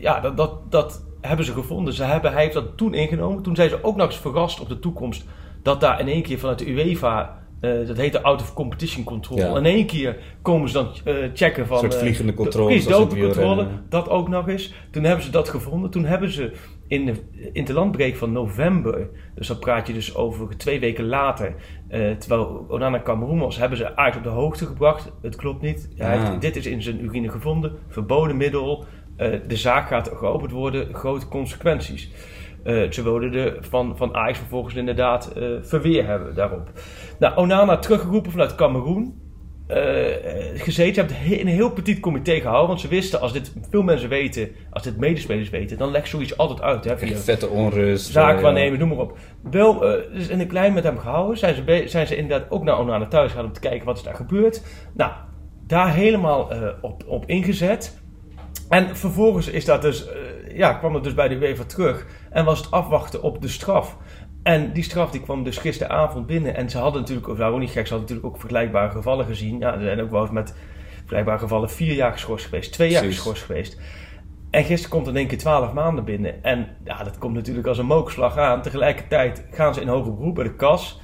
ja, 0.00 0.20
dat, 0.20 0.36
dat, 0.36 0.52
dat 0.70 1.04
hebben 1.20 1.46
ze 1.46 1.52
gevonden. 1.52 1.94
Ze 1.94 2.04
hebben, 2.04 2.32
hij 2.32 2.42
heeft 2.42 2.54
dat 2.54 2.76
toen 2.76 2.94
ingenomen. 2.94 3.42
Toen 3.42 3.56
zijn 3.56 3.68
ze 3.68 3.84
ook 3.84 3.96
nog 3.96 4.06
eens 4.06 4.16
verrast 4.18 4.60
op 4.60 4.68
de 4.68 4.78
toekomst. 4.78 5.24
Dat 5.62 5.80
daar 5.80 6.00
in 6.00 6.08
één 6.08 6.22
keer 6.22 6.38
vanuit 6.38 6.58
de 6.58 6.70
UEFA. 6.70 7.44
eh, 7.60 7.86
dat 7.86 7.96
heet 7.96 8.12
de 8.12 8.22
Out 8.22 8.40
of 8.40 8.54
Competition 8.54 9.04
Control. 9.04 9.38
Ja. 9.38 9.56
In 9.56 9.64
één 9.64 9.86
keer 9.86 10.16
komen 10.42 10.68
ze 10.68 10.74
dan 10.74 10.88
eh, 11.04 11.14
checken 11.34 11.66
van... 11.66 11.76
Een 11.76 11.82
soort 11.82 11.94
vliegende 12.02 12.32
Precies, 12.32 12.86
dopencontrole. 12.86 13.54
wielrennen. 13.54 13.84
Dat 13.88 14.08
ook 14.08 14.28
nog 14.28 14.48
eens. 14.48 14.72
Toen 14.90 15.04
hebben 15.04 15.24
ze 15.24 15.30
dat 15.30 15.48
gevonden. 15.48 15.90
Toen 15.90 16.04
hebben 16.04 16.30
ze 16.30 16.52
in 16.88 17.06
de 17.06 17.50
interlandbreek 17.52 18.16
van 18.16 18.32
november... 18.32 19.08
Dus 19.34 19.46
dan 19.46 19.58
praat 19.58 19.86
je 19.86 19.92
dus 19.92 20.14
over 20.14 20.56
twee 20.56 20.80
weken 20.80 21.06
later... 21.06 21.54
eh, 21.88 22.10
terwijl 22.10 22.66
Onana 22.68 23.02
Cameroen 23.02 23.38
was... 23.38 23.56
hebben 23.56 23.78
ze 23.78 23.84
eigenlijk 23.84 24.16
op 24.16 24.22
de 24.22 24.40
hoogte 24.40 24.66
gebracht. 24.66 25.12
Het 25.22 25.36
klopt 25.36 25.62
niet. 25.62 25.88
Hij 25.96 26.18
heeft, 26.18 26.40
dit 26.40 26.56
is 26.56 26.66
in 26.66 26.82
zijn 26.82 27.04
urine 27.04 27.28
gevonden. 27.28 27.72
Verboden 27.88 28.36
middel. 28.36 28.84
Eh, 29.16 29.40
de 29.46 29.56
zaak 29.56 29.88
gaat 29.88 30.10
geopend 30.14 30.50
worden. 30.50 30.94
Grote 30.94 31.28
consequenties. 31.28 32.10
Eh, 32.62 32.90
ze 32.90 33.02
wilden 33.02 33.34
er 33.34 33.56
van, 33.60 33.96
van 33.96 34.14
Ajax 34.14 34.38
vervolgens 34.38 34.74
inderdaad 34.74 35.32
verweer 35.60 36.06
hebben 36.06 36.34
daarop. 36.34 36.70
Nou, 37.18 37.36
Onana 37.36 37.76
teruggeroepen 37.76 38.30
vanuit 38.30 38.54
Cameroen. 38.54 39.25
Eh, 39.66 39.76
gezeten. 40.54 40.94
Ze 40.94 41.00
hebben 41.00 41.16
het 41.16 41.26
he- 41.26 41.34
in 41.34 41.46
een 41.46 41.52
heel 41.52 41.70
petit 41.70 42.00
comité 42.00 42.40
gehouden. 42.40 42.68
Want 42.68 42.80
ze 42.80 42.88
wisten, 42.88 43.20
als 43.20 43.32
dit 43.32 43.52
veel 43.70 43.82
mensen 43.82 44.08
weten, 44.08 44.48
als 44.70 44.82
dit 44.82 44.96
medespelers 44.96 45.50
weten, 45.50 45.78
dan 45.78 45.90
legt 45.90 46.08
zoiets 46.08 46.36
altijd 46.36 46.60
uit. 46.60 46.84
Hè, 46.84 46.98
via 46.98 47.16
vette 47.16 47.48
onrust. 47.48 48.10
zaak 48.12 48.36
eh, 48.36 48.42
waarnemen, 48.42 48.78
noem 48.78 48.88
maar 48.88 48.98
op. 48.98 49.18
Wel, 49.50 49.84
eh, 49.86 50.12
dus 50.12 50.28
in 50.28 50.40
een 50.40 50.46
klein 50.46 50.72
met 50.72 50.84
hem 50.84 50.98
gehouden. 50.98 51.38
Zijn 51.38 51.54
ze, 51.54 51.82
zijn 51.86 52.06
ze 52.06 52.16
inderdaad 52.16 52.50
ook 52.50 52.62
naar 52.64 52.78
Onana 52.78 53.06
thuis 53.06 53.30
gegaan 53.30 53.46
om 53.46 53.52
te 53.52 53.60
kijken 53.60 53.86
wat 53.86 53.96
is 53.96 54.02
daar 54.02 54.14
gebeurd. 54.14 54.62
Nou, 54.94 55.12
daar 55.66 55.94
helemaal 55.94 56.50
eh, 56.52 56.68
op, 56.80 57.02
op 57.06 57.26
ingezet. 57.26 57.98
En 58.68 58.96
vervolgens 58.96 59.48
is 59.48 59.64
dat 59.64 59.82
dus, 59.82 60.08
eh, 60.08 60.14
ja, 60.56 60.72
kwam 60.72 60.94
het 60.94 61.04
dus 61.04 61.14
bij 61.14 61.28
de 61.28 61.34
UEFA 61.34 61.64
terug. 61.64 62.06
En 62.30 62.44
was 62.44 62.58
het 62.58 62.70
afwachten 62.70 63.22
op 63.22 63.42
de 63.42 63.48
straf. 63.48 63.96
En 64.46 64.72
die 64.72 64.82
straf 64.82 65.10
die 65.10 65.20
kwam 65.20 65.44
dus 65.44 65.58
gisteravond 65.58 66.26
binnen. 66.26 66.56
En 66.56 66.70
ze 66.70 66.78
hadden 66.78 67.00
natuurlijk, 67.00 67.28
of 67.28 67.38
nou 67.38 67.58
niet 67.58 67.70
gek, 67.70 67.86
ze 67.86 67.92
hadden 67.92 68.00
natuurlijk 68.00 68.26
ook 68.26 68.40
vergelijkbare 68.40 68.90
gevallen 68.90 69.26
gezien. 69.26 69.58
Ja, 69.58 69.74
er 69.74 69.82
zijn 69.82 70.00
ook 70.00 70.10
wel 70.10 70.20
eens 70.20 70.30
met 70.30 70.54
vergelijkbare 70.96 71.38
gevallen 71.38 71.70
vier 71.70 71.94
jaar 71.94 72.12
geschorst 72.12 72.44
geweest, 72.44 72.72
twee 72.72 72.90
jaar 72.90 73.00
Precies. 73.00 73.18
geschorst 73.18 73.42
geweest. 73.42 73.80
En 74.50 74.64
gisteren 74.64 74.90
komt 74.90 75.06
er 75.06 75.12
in 75.12 75.18
één 75.18 75.26
keer 75.26 75.38
12 75.38 75.72
maanden 75.72 76.04
binnen. 76.04 76.44
En 76.44 76.68
ja, 76.84 77.02
dat 77.02 77.18
komt 77.18 77.34
natuurlijk 77.34 77.66
als 77.66 77.78
een 77.78 77.86
mookslag 77.86 78.36
aan. 78.36 78.62
Tegelijkertijd 78.62 79.46
gaan 79.50 79.74
ze 79.74 79.80
in 79.80 79.88
hoger 79.88 80.14
beroep 80.14 80.34
bij 80.34 80.44
de 80.44 80.54
kas. 80.54 81.00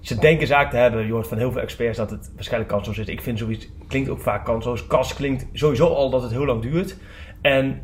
Ze 0.00 0.18
denken 0.18 0.46
zaak 0.46 0.70
te 0.70 0.76
hebben. 0.76 1.06
Je 1.06 1.12
hoort 1.12 1.28
van 1.28 1.38
heel 1.38 1.52
veel 1.52 1.60
experts 1.60 1.98
dat 1.98 2.10
het 2.10 2.30
waarschijnlijk 2.34 2.72
kansloos 2.72 2.98
is. 2.98 3.06
Ik 3.06 3.20
vind 3.22 3.38
zoiets, 3.38 3.68
klinkt 3.88 4.10
ook 4.10 4.20
vaak 4.20 4.44
kansloos. 4.44 4.86
Kas 4.86 5.14
klinkt 5.14 5.46
sowieso 5.52 5.86
al 5.86 6.10
dat 6.10 6.22
het 6.22 6.30
heel 6.30 6.46
lang 6.46 6.62
duurt. 6.62 6.96
En 7.40 7.82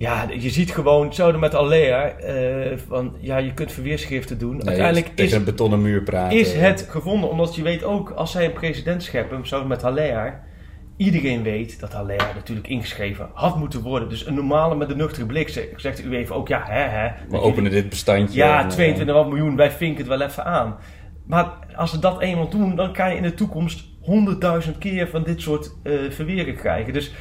ja, 0.00 0.26
je 0.38 0.50
ziet 0.50 0.72
gewoon, 0.72 1.06
hetzelfde 1.06 1.38
met 1.38 1.54
Alea, 1.54 2.08
eh, 2.08 2.78
van 2.88 3.16
ja, 3.18 3.36
je 3.36 3.54
kunt 3.54 3.72
verweerschriften 3.72 4.38
doen. 4.38 4.56
Nee, 4.56 4.66
Uiteindelijk 4.66 5.10
is, 5.14 5.32
een 5.32 5.44
betonnen 5.44 5.82
muur 5.82 6.02
praten. 6.02 6.38
is 6.38 6.52
het 6.52 6.86
gevonden, 6.88 7.30
omdat 7.30 7.54
je 7.54 7.62
weet 7.62 7.84
ook, 7.84 8.10
als 8.10 8.30
zij 8.30 8.44
een 8.44 8.52
president 8.52 9.02
scheppen, 9.02 9.46
zo 9.46 9.64
met 9.64 9.82
Haller, 9.82 10.40
iedereen 10.96 11.42
weet 11.42 11.80
dat 11.80 11.92
Haller 11.92 12.32
natuurlijk 12.34 12.68
ingeschreven 12.68 13.30
had 13.34 13.56
moeten 13.56 13.82
worden. 13.82 14.08
Dus 14.08 14.26
een 14.26 14.34
normale 14.34 14.74
met 14.74 14.90
een 14.90 14.96
nuchtere 14.96 15.26
blik 15.26 15.70
zegt 15.76 16.04
u 16.04 16.16
even 16.16 16.34
ook, 16.34 16.48
ja, 16.48 16.64
hè, 16.66 16.82
hè. 16.82 17.08
We 17.28 17.40
openen 17.40 17.70
dit 17.70 17.88
bestandje. 17.88 18.38
Ja, 18.38 18.58
en, 18.58 18.64
eh, 18.64 18.70
22 18.70 19.26
miljoen, 19.26 19.56
wij 19.56 19.70
vinken 19.70 19.98
het 19.98 20.18
wel 20.18 20.28
even 20.28 20.44
aan. 20.44 20.76
Maar 21.26 21.52
als 21.76 21.90
ze 21.90 21.98
dat 21.98 22.20
eenmaal 22.20 22.48
doen, 22.48 22.76
dan 22.76 22.92
kan 22.92 23.10
je 23.10 23.16
in 23.16 23.22
de 23.22 23.34
toekomst 23.34 23.84
honderdduizend 24.00 24.78
keer 24.78 25.08
van 25.08 25.22
dit 25.22 25.40
soort 25.40 25.72
verweren 26.10 26.56
krijgen. 26.56 26.92
Dus 26.92 27.12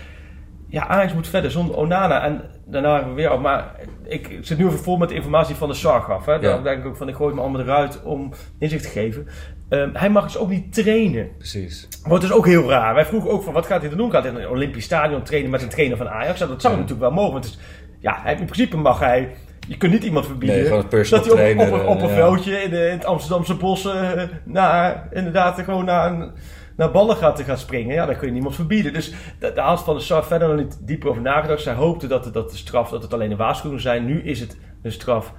ja, 0.70 0.88
Ajax 0.88 1.14
moet 1.14 1.28
verder 1.28 1.52
zonder 1.52 1.76
Onana. 1.76 2.24
En 2.24 2.42
daarna 2.66 2.94
hebben 2.94 3.10
we 3.16 3.22
weer 3.22 3.32
op. 3.32 3.42
Maar 3.42 3.76
ik 4.04 4.38
zit 4.42 4.58
nu 4.58 4.66
even 4.68 4.80
vol 4.80 4.98
met 4.98 5.10
de 5.10 5.16
informatie 5.16 5.56
van 5.56 5.70
de 5.70 5.74
SAR 5.76 6.14
af. 6.14 6.26
Hè. 6.26 6.34
Ja. 6.34 6.58
Denk 6.58 6.80
ik 6.80 6.86
ook 6.86 6.98
van, 6.98 7.08
ik 7.08 7.16
gooi 7.16 7.34
me 7.36 7.42
allemaal 7.42 7.62
eruit 7.62 8.04
om 8.04 8.34
inzicht 8.60 8.84
te 8.84 8.90
geven. 8.90 9.28
Ehm, 9.70 9.90
hij 9.94 10.10
mag 10.10 10.24
dus 10.24 10.38
ook 10.38 10.50
niet 10.50 10.74
trainen. 10.74 11.30
Precies. 11.38 11.88
Wordt 12.04 12.24
dus 12.24 12.32
ook 12.34 12.46
heel 12.46 12.70
raar. 12.70 12.94
Wij 12.94 13.06
vroegen 13.06 13.30
ook 13.30 13.44
van, 13.44 13.54
wat 13.54 13.66
gaat 13.66 13.80
hij 13.80 13.90
dan 13.90 13.98
doen? 13.98 14.12
Gaat 14.12 14.24
hij 14.24 14.32
in 14.32 14.38
een 14.38 14.50
Olympisch 14.50 14.84
stadion 14.84 15.24
trainen 15.24 15.52
met 15.52 15.62
een 15.62 15.70
trainer 15.70 15.98
van 15.98 16.10
Ajax? 16.10 16.40
Nou, 16.40 16.52
dat 16.52 16.62
zou 16.62 16.74
Ja. 16.74 16.80
natuurlijk 16.80 17.10
wel 17.10 17.18
mogen. 17.18 17.32
Want 17.32 17.46
het 17.46 17.54
is, 17.54 17.60
ja, 18.00 18.26
in 18.26 18.46
principe 18.46 18.78
mag 18.78 19.00
hij... 19.00 19.30
Je 19.68 19.78
kunt 19.78 19.92
niet 19.92 20.04
iemand 20.04 20.26
verbieden 20.26 20.58
Nee, 20.58 20.70
dat 20.70 20.92
hij 20.92 21.20
op, 21.20 21.26
op, 21.26 21.32
trainer, 21.32 21.88
op, 21.88 22.02
een 22.02 22.10
veldje 22.10 22.62
in, 22.62 22.70
de, 22.70 22.86
in 22.86 22.92
het 22.92 23.06
Amsterdamse 23.06 23.56
bos 23.56 23.86
eh, 23.86 24.22
naar, 24.44 25.08
inderdaad 25.12 25.60
gewoon 25.60 25.86
naar, 25.86 26.12
een, 26.12 26.32
naar 26.80 26.92
ballen 26.92 27.16
gaat 27.16 27.36
te 27.36 27.44
gaan 27.44 27.58
springen. 27.58 27.96
Ja, 27.96 28.06
daar 28.06 28.16
kun 28.16 28.28
je 28.28 28.34
niemand 28.34 28.56
verbieden. 28.56 28.94
Dus 28.94 29.14
de, 29.40 29.52
de 29.54 29.78
van 29.78 29.96
de 29.96 30.02
SAR 30.02 30.26
verder 30.26 30.48
nog 30.48 30.58
niet 30.58 30.88
dieper 30.88 31.10
over 31.10 31.22
nagedacht. 31.22 31.62
Zij 31.62 31.74
hoopte 31.74 32.08
dat, 32.08 32.26
het, 32.26 32.34
dat 32.34 32.52
de 32.52 32.58
straf 32.58 32.90
dat 32.90 33.02
het 33.02 33.14
alleen 33.14 33.32
een 33.32 33.38
waarschuwing 33.38 33.82
zou 33.82 33.96
zijn. 33.96 34.08
Nu 34.08 34.22
is 34.22 34.40
het 34.40 34.58
een 34.82 34.92
straf 34.92 35.34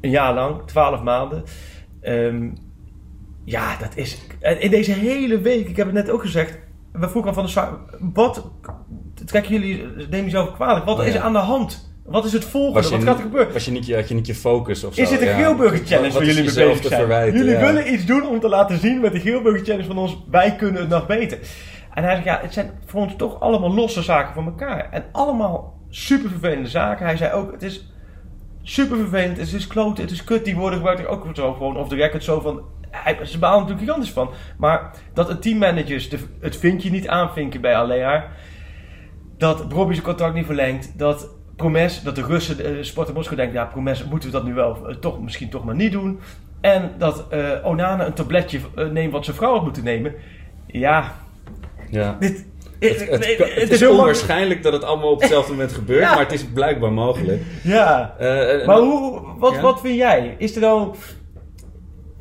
een 0.00 0.10
jaar 0.10 0.34
lang, 0.34 0.66
12 0.66 1.02
maanden. 1.02 1.44
Ehm, 2.00 2.50
ja, 3.44 3.76
dat 3.76 3.96
is. 3.96 4.26
In 4.58 4.70
deze 4.70 4.92
hele 4.92 5.40
week, 5.40 5.68
ik 5.68 5.76
heb 5.76 5.86
het 5.86 5.94
net 5.94 6.10
ook 6.10 6.22
gezegd. 6.22 6.58
We 6.92 7.08
vroegen 7.08 7.34
van 7.34 7.44
de 7.44 7.50
SAR, 7.50 7.78
wat 8.00 8.50
trekken 9.24 9.52
jullie, 9.52 9.86
neem 10.10 10.24
jezelf 10.24 10.52
kwalijk, 10.52 10.84
wat 10.84 10.98
Oh, 10.98 11.06
is 11.06 11.14
er 11.14 11.20
aan 11.20 11.32
de 11.32 11.38
hand? 11.38 11.93
Wat 12.04 12.24
is 12.24 12.32
het 12.32 12.44
volgende? 12.44 12.88
Wat 12.88 13.02
gaat 13.02 13.16
er 13.16 13.22
gebeuren? 13.22 13.52
was 13.52 13.64
je 13.64 13.70
niet 13.70 13.86
je, 13.86 13.94
had 13.94 14.08
je 14.08 14.14
niet 14.14 14.26
je 14.26 14.34
focus 14.34 14.84
of 14.84 14.94
zo? 14.94 15.00
Is 15.00 15.08
dit 15.08 15.20
een 15.20 15.26
Ja. 15.26 15.34
Geelburger 15.36 15.86
Challenge 15.86 16.12
waar 16.12 16.22
is 16.22 16.28
jullie 16.28 16.44
mee 16.44 16.66
bezig 16.66 16.80
te 16.80 16.88
zijn? 16.88 17.00
verwijten, 17.00 17.38
jullie 17.38 17.52
ja. 17.52 17.60
willen 17.60 17.92
iets 17.92 18.04
doen 18.04 18.28
om 18.28 18.40
te 18.40 18.48
laten 18.48 18.78
zien 18.78 19.00
met 19.00 19.12
de 19.12 19.20
Geelburger 19.20 19.64
Challenge 19.64 19.86
van 19.86 19.98
ons, 19.98 20.24
wij 20.30 20.56
kunnen 20.56 20.80
het 20.80 20.90
nog 20.90 21.06
beter. 21.06 21.38
En 21.94 22.04
hij 22.04 22.12
zegt, 22.12 22.24
ja, 22.24 22.38
het 22.42 22.52
zijn 22.52 22.70
voor 22.86 23.00
ons 23.00 23.16
toch 23.16 23.40
allemaal 23.40 23.74
losse 23.74 24.02
zaken 24.02 24.34
van 24.34 24.44
elkaar. 24.44 24.88
En 24.90 25.04
allemaal 25.12 25.80
super 25.88 26.30
vervelende 26.30 26.68
zaken. 26.68 27.06
Hij 27.06 27.16
zei 27.16 27.32
ook, 27.32 27.52
het 27.52 27.62
is 27.62 27.92
super 28.62 28.96
vervelend, 28.96 29.36
het 29.36 29.52
is 29.52 29.66
kloten, 29.66 30.02
het 30.02 30.12
is 30.12 30.24
kut. 30.24 30.44
Die 30.44 30.56
woorden 30.56 30.74
gebruikt 30.74 31.00
hij 31.00 31.10
ook 31.10 31.26
zo 31.34 31.52
gewoon 31.52 31.76
off 31.76 31.88
the 31.88 31.94
record 31.94 32.24
zo 32.24 32.40
van... 32.40 32.62
Hij, 32.90 33.24
ze 33.24 33.38
balen 33.38 33.60
natuurlijk 33.60 33.86
gigantisch 33.86 34.12
van. 34.12 34.30
Maar 34.58 34.90
dat 35.14 35.30
een 35.30 35.40
teammanagers 35.40 36.08
de, 36.08 36.18
het 36.40 36.56
vinkje 36.56 36.90
niet 36.90 37.08
aanvinken 37.08 37.60
bij 37.60 37.74
Alea. 37.74 38.26
Dat 39.38 39.68
Bobby 39.68 39.92
zijn 39.92 40.04
contract 40.04 40.34
niet 40.34 40.46
verlengt. 40.46 40.98
Dat 40.98 41.28
Promes, 41.56 42.02
dat 42.02 42.14
de 42.14 42.22
Russen, 42.22 42.76
uh, 42.76 42.82
Sparta 42.82 43.12
Moskou 43.12 43.36
denkt... 43.36 43.52
Ja, 43.54 43.64
Promes, 43.64 44.04
moeten 44.04 44.28
we 44.30 44.34
dat 44.36 44.44
nu 44.44 44.54
wel 44.54 44.88
eh, 44.88 44.94
toch, 44.96 45.20
misschien 45.20 45.48
toch 45.50 45.64
maar 45.64 45.74
niet 45.74 45.92
doen. 45.92 46.20
En 46.60 46.90
dat 46.98 47.26
eh, 47.30 47.50
Onana 47.64 48.06
een 48.06 48.12
tabletje 48.12 48.58
eh, 48.76 48.86
neemt 48.86 49.12
wat 49.12 49.24
zijn 49.24 49.36
vrouw 49.36 49.52
had 49.52 49.62
moeten 49.62 49.84
nemen. 49.84 50.14
Ja, 50.66 51.12
Ja. 51.90 52.16
dit... 52.20 52.44
Het, 52.78 53.08
het, 53.10 53.20
nee, 53.20 53.36
het, 53.36 53.54
het 53.60 53.70
is 53.70 53.86
onwaarschijnlijk 53.86 54.62
dat 54.62 54.72
het 54.72 54.84
allemaal 54.84 55.10
op 55.10 55.20
hetzelfde 55.20 55.52
moment 55.52 55.72
gebeurt, 55.80 56.00
Ja. 56.00 56.10
maar 56.14 56.22
het 56.22 56.32
is 56.32 56.44
blijkbaar 56.44 56.92
mogelijk. 56.92 57.42
Ja. 57.62 58.14
Eh, 58.18 58.60
eh, 58.60 58.66
Maar 58.66 58.78
hoe, 58.78 59.20
wat, 59.38 59.54
Ja? 59.54 59.60
wat 59.60 59.80
vind 59.80 59.96
jij? 59.96 60.34
Is 60.38 60.54
er 60.54 60.60
dan... 60.60 60.94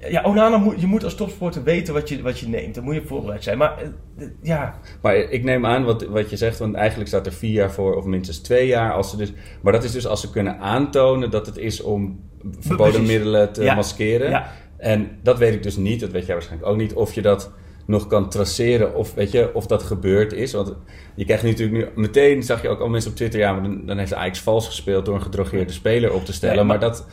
Ja, 0.10 0.24
Onana 0.24 0.58
moet, 0.58 0.82
je 0.82 0.88
moet 0.88 1.04
als 1.04 1.16
topsporter 1.16 1.64
weten 1.64 1.94
wat 1.94 2.10
je, 2.10 2.22
wat 2.22 2.40
je 2.40 2.48
neemt. 2.48 2.76
Dan 2.76 2.84
moet 2.84 2.96
je 2.96 3.02
voorbereid 3.06 3.44
zijn. 3.44 3.58
Maar 3.58 3.78
eh, 4.18 4.26
ja, 4.42 4.80
Maar 5.02 5.16
ik 5.16 5.44
neem 5.44 5.66
aan 5.66 5.84
wat, 5.84 6.04
wat 6.06 6.30
je 6.30 6.38
zegt, 6.38 6.60
want 6.60 6.76
eigenlijk 6.76 7.10
staat 7.10 7.26
er 7.26 7.34
vier 7.34 7.52
jaar 7.52 7.72
voor, 7.72 7.96
of 7.96 8.06
minstens 8.06 8.40
twee 8.40 8.68
jaar. 8.68 8.94
Als 8.94 9.10
ze 9.10 9.18
dus, 9.18 9.34
maar 9.62 9.74
dat 9.74 9.84
is 9.84 9.92
dus 9.92 10.08
als 10.08 10.22
ze 10.22 10.30
kunnen 10.30 10.60
aantonen 10.60 11.32
dat 11.32 11.46
het 11.46 11.58
is 11.58 11.82
om 11.82 12.20
verboden 12.60 12.92
Precies. 12.94 13.12
middelen 13.12 13.54
te 13.54 13.64
Ja. 13.64 13.76
maskeren. 13.76 14.30
Ja. 14.30 14.52
En 14.78 15.10
dat 15.24 15.38
weet 15.38 15.54
ik 15.54 15.64
dus 15.64 15.76
niet, 15.78 16.00
dat 16.00 16.12
weet 16.12 16.26
jij 16.26 16.36
waarschijnlijk 16.36 16.72
ook 16.72 16.78
niet, 16.78 16.94
of 16.94 17.14
je 17.14 17.22
dat 17.22 17.52
nog 17.86 18.08
kan 18.08 18.30
traceren 18.30 18.96
of, 18.96 19.14
weet 19.14 19.32
je, 19.32 19.54
of 19.54 19.66
dat 19.68 19.84
gebeurd 19.84 20.34
is. 20.34 20.54
Want 20.54 20.74
je 21.16 21.26
krijgt 21.26 21.44
nu 21.44 21.50
natuurlijk 21.50 21.96
nu, 21.96 22.02
meteen 22.02 22.44
zag 22.44 22.62
je 22.62 22.68
ook 22.70 22.80
al 22.80 22.90
mensen 22.90 23.10
op 23.12 23.16
Twitter, 23.18 23.40
ja, 23.40 23.54
maar 23.54 23.64
dan, 23.64 23.86
dan 23.86 23.98
heeft 23.98 24.14
Ajax 24.14 24.40
vals 24.40 24.66
gespeeld 24.66 25.06
door 25.06 25.16
een 25.16 25.22
gedrogeerde 25.22 25.72
speler 25.74 26.14
op 26.14 26.26
te 26.26 26.34
stellen. 26.34 26.56
Nee, 26.56 26.66
maar, 26.66 26.80
maar- 26.80 26.90
dat, 26.90 27.08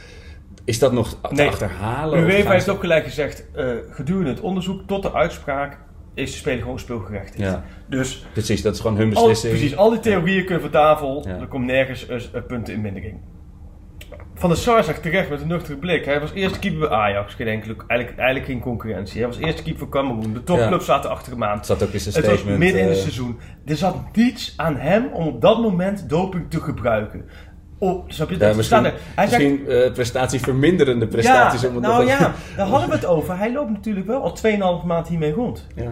is 0.64 0.78
dat 0.78 0.92
nog 0.92 1.08
te 1.10 1.34
Nee. 1.34 1.48
achterhalen? 1.48 2.18
UEFA 2.18 2.50
heeft 2.52 2.68
ook 2.68 2.80
gelijk 2.80 3.04
gezegd... 3.04 3.44
eh, 3.54 3.66
gedurende 3.90 4.30
het 4.30 4.40
onderzoek 4.40 4.80
tot 4.86 5.02
de 5.02 5.12
uitspraak... 5.12 5.78
is 6.14 6.30
de 6.30 6.36
speler 6.36 6.62
gewoon 6.62 6.78
speelgerecht. 6.78 7.34
Ja, 7.38 7.64
Dus 7.86 8.26
precies, 8.32 8.62
dat 8.62 8.74
is 8.74 8.80
gewoon 8.80 8.96
hun 8.96 9.14
al, 9.14 9.22
beslissing. 9.22 9.52
precies, 9.52 9.76
al 9.76 9.90
die 9.90 10.00
theorieën 10.00 10.44
kunnen 10.44 10.62
van 10.62 10.70
tafel. 10.70 11.24
Er 11.40 11.46
komt 11.46 11.66
nergens 11.66 12.06
eh, 12.08 12.42
punten 12.46 12.74
in 12.74 12.80
mindering. 12.80 13.18
Van 14.34 14.48
der 14.48 14.58
Sar 14.58 14.84
zag 14.84 14.98
terecht 14.98 15.30
met 15.30 15.40
een 15.40 15.46
nuchtere 15.48 15.76
blik. 15.78 16.04
Hij 16.04 16.20
was 16.20 16.32
eerste 16.32 16.58
keeper 16.58 16.80
bij 16.80 16.88
Ajax. 16.88 17.34
Geen 17.34 17.46
enkele, 17.46 17.74
eigenlijk, 17.86 18.18
eigenlijk 18.18 18.50
geen 18.50 18.60
concurrentie. 18.60 19.18
Hij 19.18 19.26
was 19.28 19.38
eerste 19.38 19.62
keeper 19.62 19.80
van 19.80 19.90
Cameroen. 19.90 20.32
De 20.32 20.42
topclubs 20.42 20.84
zaten 20.84 21.10
achter 21.10 21.32
hem 21.32 21.44
aan. 21.44 21.56
Het 21.56 21.66
zat 21.66 21.82
ook 21.82 21.90
in 21.90 22.00
zijn 22.00 22.14
Het 22.14 22.24
was 22.24 22.34
statement. 22.34 22.58
midden 22.58 22.80
in 22.80 22.86
het 22.88 22.96
eh, 22.96 23.02
seizoen. 23.02 23.38
Er 23.64 23.76
zat 23.76 23.96
niets 24.16 24.54
aan 24.56 24.76
hem 24.76 25.06
om 25.12 25.26
op 25.26 25.40
dat 25.40 25.60
moment 25.60 26.08
doping 26.08 26.50
te 26.50 26.60
gebruiken. 26.60 27.24
Oh, 27.82 28.04
snap 28.08 28.28
je? 28.30 28.34
Ja, 28.38 28.46
Dat 28.46 28.56
misschien 28.56 28.84
er. 28.84 28.94
Hij 29.14 29.26
zegt, 29.26 29.66
eh, 29.66 29.92
prestatieverminderende 29.92 31.06
prestaties. 31.06 31.60
ja, 31.60 31.68
om 31.68 31.74
het 31.74 31.82
nou 31.82 32.06
ja, 32.06 32.32
daar 32.56 32.66
hadden 32.66 32.88
we 32.88 32.94
het 32.94 33.06
over. 33.06 33.38
Hij 33.38 33.52
loopt 33.52 33.70
natuurlijk 33.70 34.06
wel 34.06 34.22
al 34.22 34.32
2,5 34.32 34.84
maand 34.84 35.08
hiermee 35.08 35.32
rond. 35.32 35.66
Ja. 35.74 35.90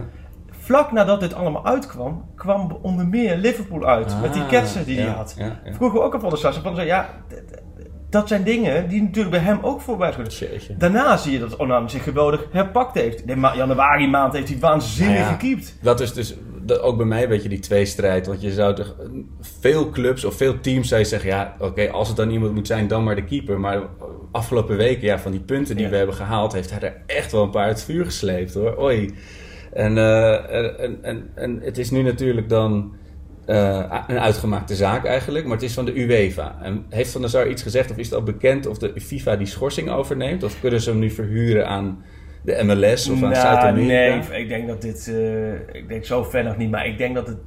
Vlak 0.59 0.91
nadat 0.91 1.19
dit 1.19 1.33
allemaal 1.33 1.65
uitkwam, 1.65 2.25
kwam 2.35 2.77
onder 2.81 3.07
meer 3.07 3.37
Liverpool 3.37 3.85
uit. 3.85 4.15
met 4.21 4.33
die 4.33 4.41
Ah, 4.41 4.47
ketsen 4.49 4.85
die 4.85 4.99
hij 4.99 5.09
had. 5.09 5.35
we 5.79 6.01
ook 6.01 6.13
al 6.13 6.19
van 6.19 6.29
de 6.29 6.35
Sasser. 6.37 6.63
Van, 6.63 6.85
ja, 6.85 7.09
dat 8.09 8.27
zijn 8.27 8.43
dingen 8.43 8.87
die 8.89 9.01
natuurlijk 9.01 9.35
bij 9.35 9.43
hem 9.43 9.59
ook 9.61 9.81
voorbij. 9.81 10.13
Daarna 10.77 11.17
zie 11.17 11.31
je 11.31 11.39
dat 11.39 11.59
Onan 11.59 11.89
zich 11.89 12.03
geweldig 12.03 12.45
herpakt 12.51 12.93
heeft. 12.93 13.27
De 13.27 13.35
ma- 13.35 13.55
januari 13.55 14.07
maand 14.09 14.33
heeft 14.33 14.49
hij 14.49 14.59
waanzinnig 14.59 15.15
Nou 15.17 15.27
ja. 15.27 15.31
gekiept. 15.33 15.77
Dat 15.81 15.99
is 15.99 16.13
dus 16.13 16.35
dat 16.69 16.81
ook 16.81 16.97
bij 16.97 17.05
mij 17.05 17.23
een 17.23 17.29
beetje 17.29 17.49
die 17.49 17.59
tweestrijd. 17.59 18.27
Want 18.27 18.41
je 18.41 18.51
zou 18.51 18.75
toch 18.75 18.95
veel 19.41 19.89
clubs 19.89 20.25
of 20.25 20.35
veel 20.35 20.59
teams 20.59 20.87
zou 20.87 21.01
je 21.01 21.07
zeggen... 21.07 21.29
ja, 21.29 21.55
oké, 21.59 21.89
als 21.91 22.07
het 22.07 22.17
dan 22.17 22.29
iemand 22.29 22.53
moet 22.53 22.67
zijn, 22.67 22.87
dan 22.87 23.03
maar 23.03 23.15
de 23.15 23.23
keeper. 23.23 23.59
Maar 23.59 23.81
afgelopen 24.31 24.77
weken, 24.77 25.07
ja, 25.07 25.19
van 25.19 25.31
die 25.31 25.41
punten 25.41 25.75
die 25.75 25.85
Ja. 25.85 25.91
we 25.91 25.97
hebben 25.97 26.15
gehaald... 26.15 26.53
heeft 26.53 26.69
hij 26.71 26.81
er 26.81 27.01
echt 27.05 27.31
wel 27.31 27.43
een 27.43 27.49
paar 27.49 27.65
uit 27.65 27.75
het 27.75 27.85
vuur 27.85 28.05
gesleept, 28.05 28.53
hoor. 28.53 28.81
Oei. 28.81 29.13
En, 29.73 29.97
eh, 29.97 30.79
en, 30.79 31.03
en, 31.03 31.29
en 31.35 31.59
het 31.61 31.77
is 31.77 31.91
nu 31.91 32.01
natuurlijk 32.01 32.49
dan 32.49 32.95
eh, 33.45 34.03
een 34.07 34.19
uitgemaakte 34.19 34.75
zaak 34.75 35.05
eigenlijk... 35.05 35.45
maar 35.45 35.55
het 35.55 35.65
is 35.65 35.73
van 35.73 35.85
de 35.85 35.99
UEFA. 35.99 36.57
En 36.61 36.85
heeft 36.89 37.11
Van 37.11 37.21
der 37.21 37.29
Sar 37.29 37.47
iets 37.47 37.63
gezegd 37.63 37.91
of 37.91 37.97
is 37.97 38.05
het 38.05 38.15
al 38.15 38.23
bekend... 38.23 38.65
of 38.65 38.77
de 38.77 39.01
FIFA 39.01 39.35
die 39.35 39.47
schorsing 39.47 39.89
overneemt? 39.89 40.43
Of 40.43 40.59
kunnen 40.59 40.81
ze 40.81 40.89
hem 40.89 40.99
nu 40.99 41.09
verhuren 41.09 41.67
aan 41.67 42.03
de 42.41 42.63
MLS 42.63 43.09
of 43.09 43.15
aan 43.15 43.29
Nou, 43.29 43.35
Zuid-Amerika? 43.35 44.27
nee, 44.29 44.41
ik 44.41 44.49
denk 44.49 44.67
dat 44.67 44.81
dit... 44.81 45.07
eh, 45.07 45.53
ik 45.53 45.87
denk 45.87 46.05
zo 46.05 46.23
ver 46.23 46.43
nog 46.43 46.57
niet. 46.57 46.71
Maar 46.71 46.85
ik 46.85 46.97
denk 46.97 47.15
dat 47.15 47.27
het... 47.27 47.37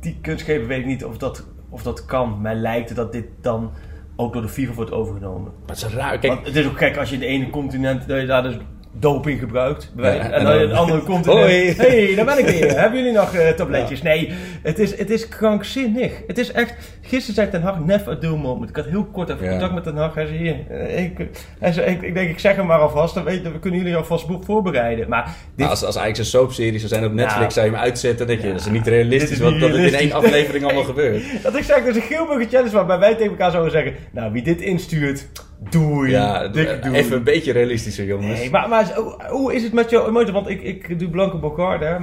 Die 0.00 0.18
kunstgever 0.22 0.66
weet 0.66 0.78
ik 0.78 0.86
niet 0.86 1.04
of 1.04 1.18
dat, 1.18 1.46
of 1.68 1.82
dat 1.82 2.04
kan. 2.04 2.40
Mij 2.40 2.54
lijkt 2.54 2.94
dat 2.96 3.12
dit 3.12 3.24
dan 3.40 3.70
ook 4.16 4.32
door 4.32 4.42
de 4.42 4.48
FIFA 4.48 4.72
wordt 4.72 4.92
overgenomen. 4.92 5.52
Maar 5.66 5.76
het 5.76 5.86
is 5.86 5.94
raar. 5.94 6.18
Kijk, 6.18 6.32
Want 6.32 6.46
het 6.46 6.56
is 6.56 6.66
ook 6.66 6.78
gek 6.78 6.96
als 6.96 7.08
je 7.08 7.14
in 7.14 7.20
het 7.20 7.30
ene 7.30 7.50
continent 7.50 8.08
dat 8.08 8.20
je 8.20 8.26
daar 8.26 8.42
dus 8.42 8.56
doping 8.98 9.38
gebruikt. 9.38 9.92
En, 9.96 10.32
en 10.32 10.44
dan 10.44 10.60
het 10.60 10.72
andere 10.72 11.02
continent. 11.02 11.38
Hoi. 11.40 11.74
hey, 11.76 12.14
daar 12.14 12.24
ben 12.24 12.38
ik 12.38 12.46
weer. 12.46 12.78
Hebben 12.80 12.98
jullie 12.98 13.14
nog 13.14 13.34
eh, 13.34 13.48
tabletjes? 13.48 14.02
Nee, 14.02 14.32
het 14.62 14.78
is, 14.78 14.98
het 14.98 15.10
is 15.10 15.28
krankzinnig. 15.28 16.12
Het 16.26 16.38
is 16.38 16.52
echt. 16.52 16.74
Gisteren 17.02 17.34
zei 17.34 17.50
Ten 17.50 17.62
Hag 17.62 17.78
never 17.84 18.12
a 18.12 18.14
dull 18.14 18.36
moment. 18.36 18.70
Ik 18.70 18.76
had 18.76 18.84
heel 18.84 19.04
kort 19.04 19.28
even 19.28 19.48
contact 19.48 19.74
met 19.74 19.82
Ten 19.84 19.96
Hag. 19.96 20.14
Hij 20.14 20.26
zei 20.26 20.38
hier. 20.38 20.56
eh, 20.70 21.04
Ik, 21.04 21.26
hij 21.58 21.72
zei, 21.72 21.90
ik, 21.90 22.02
ik 22.02 22.14
denk, 22.14 22.30
ik 22.30 22.38
zeg 22.38 22.56
hem 22.56 22.66
maar 22.66 22.78
alvast. 22.78 23.14
Dan 23.14 23.24
weet, 23.24 23.42
we 23.42 23.58
kunnen 23.58 23.80
jullie 23.80 23.96
alvast 23.96 24.26
boek 24.26 24.44
voorbereiden. 24.44 25.08
Maar 25.08 25.24
dit, 25.24 25.34
Nou, 25.56 25.70
als, 25.70 25.84
als 25.84 25.96
eigenlijk 25.96 26.18
een 26.18 26.38
soapserie 26.40 26.78
zou 26.78 26.88
zijn 26.88 27.04
op 27.04 27.12
Netflix, 27.12 27.38
Nou, 27.40 27.50
zou 27.50 27.66
je 27.66 27.72
hem 27.72 27.80
uitzetten. 27.80 28.26
Dat, 28.26 28.42
je, 28.42 28.48
dat 28.48 28.60
is 28.60 28.66
niet 28.66 28.86
realistisch, 28.86 29.30
is 29.30 29.38
niet 29.50 29.60
dat 29.60 29.70
het 29.70 29.78
in 29.92 29.94
één 29.94 30.12
aflevering 30.12 30.64
allemaal 30.64 30.84
gebeurt. 30.94 31.22
dat 31.42 31.56
ik 31.56 31.62
zeg, 31.64 31.84
dus 31.84 31.96
een 31.96 32.02
Geelburger 32.02 32.48
challenge 32.48 32.70
waarbij 32.74 32.98
wij 32.98 33.14
tegen 33.14 33.30
elkaar 33.30 33.50
zouden 33.50 33.72
zeggen. 33.72 33.94
Nou, 34.12 34.32
wie 34.32 34.42
dit 34.42 34.60
instuurt, 34.60 35.26
doei. 35.70 36.10
Ja, 36.10 36.48
doei. 36.48 36.66
even 36.92 37.16
een 37.16 37.24
beetje 37.24 37.52
realistischer, 37.52 38.04
jongens. 38.04 38.38
Nee, 38.40 38.50
maar, 38.50 38.68
maar 38.68 38.94
hoe- 39.28 39.54
is 39.54 39.62
het 39.62 39.72
met 39.72 39.90
jouw 39.90 40.06
emotie? 40.08 40.32
Want 40.32 40.48
ik, 40.48 40.62
ik 40.62 40.98
doe 40.98 41.08
Blanco 41.08 41.38
Bogard, 41.38 41.80
hè, 41.80 41.96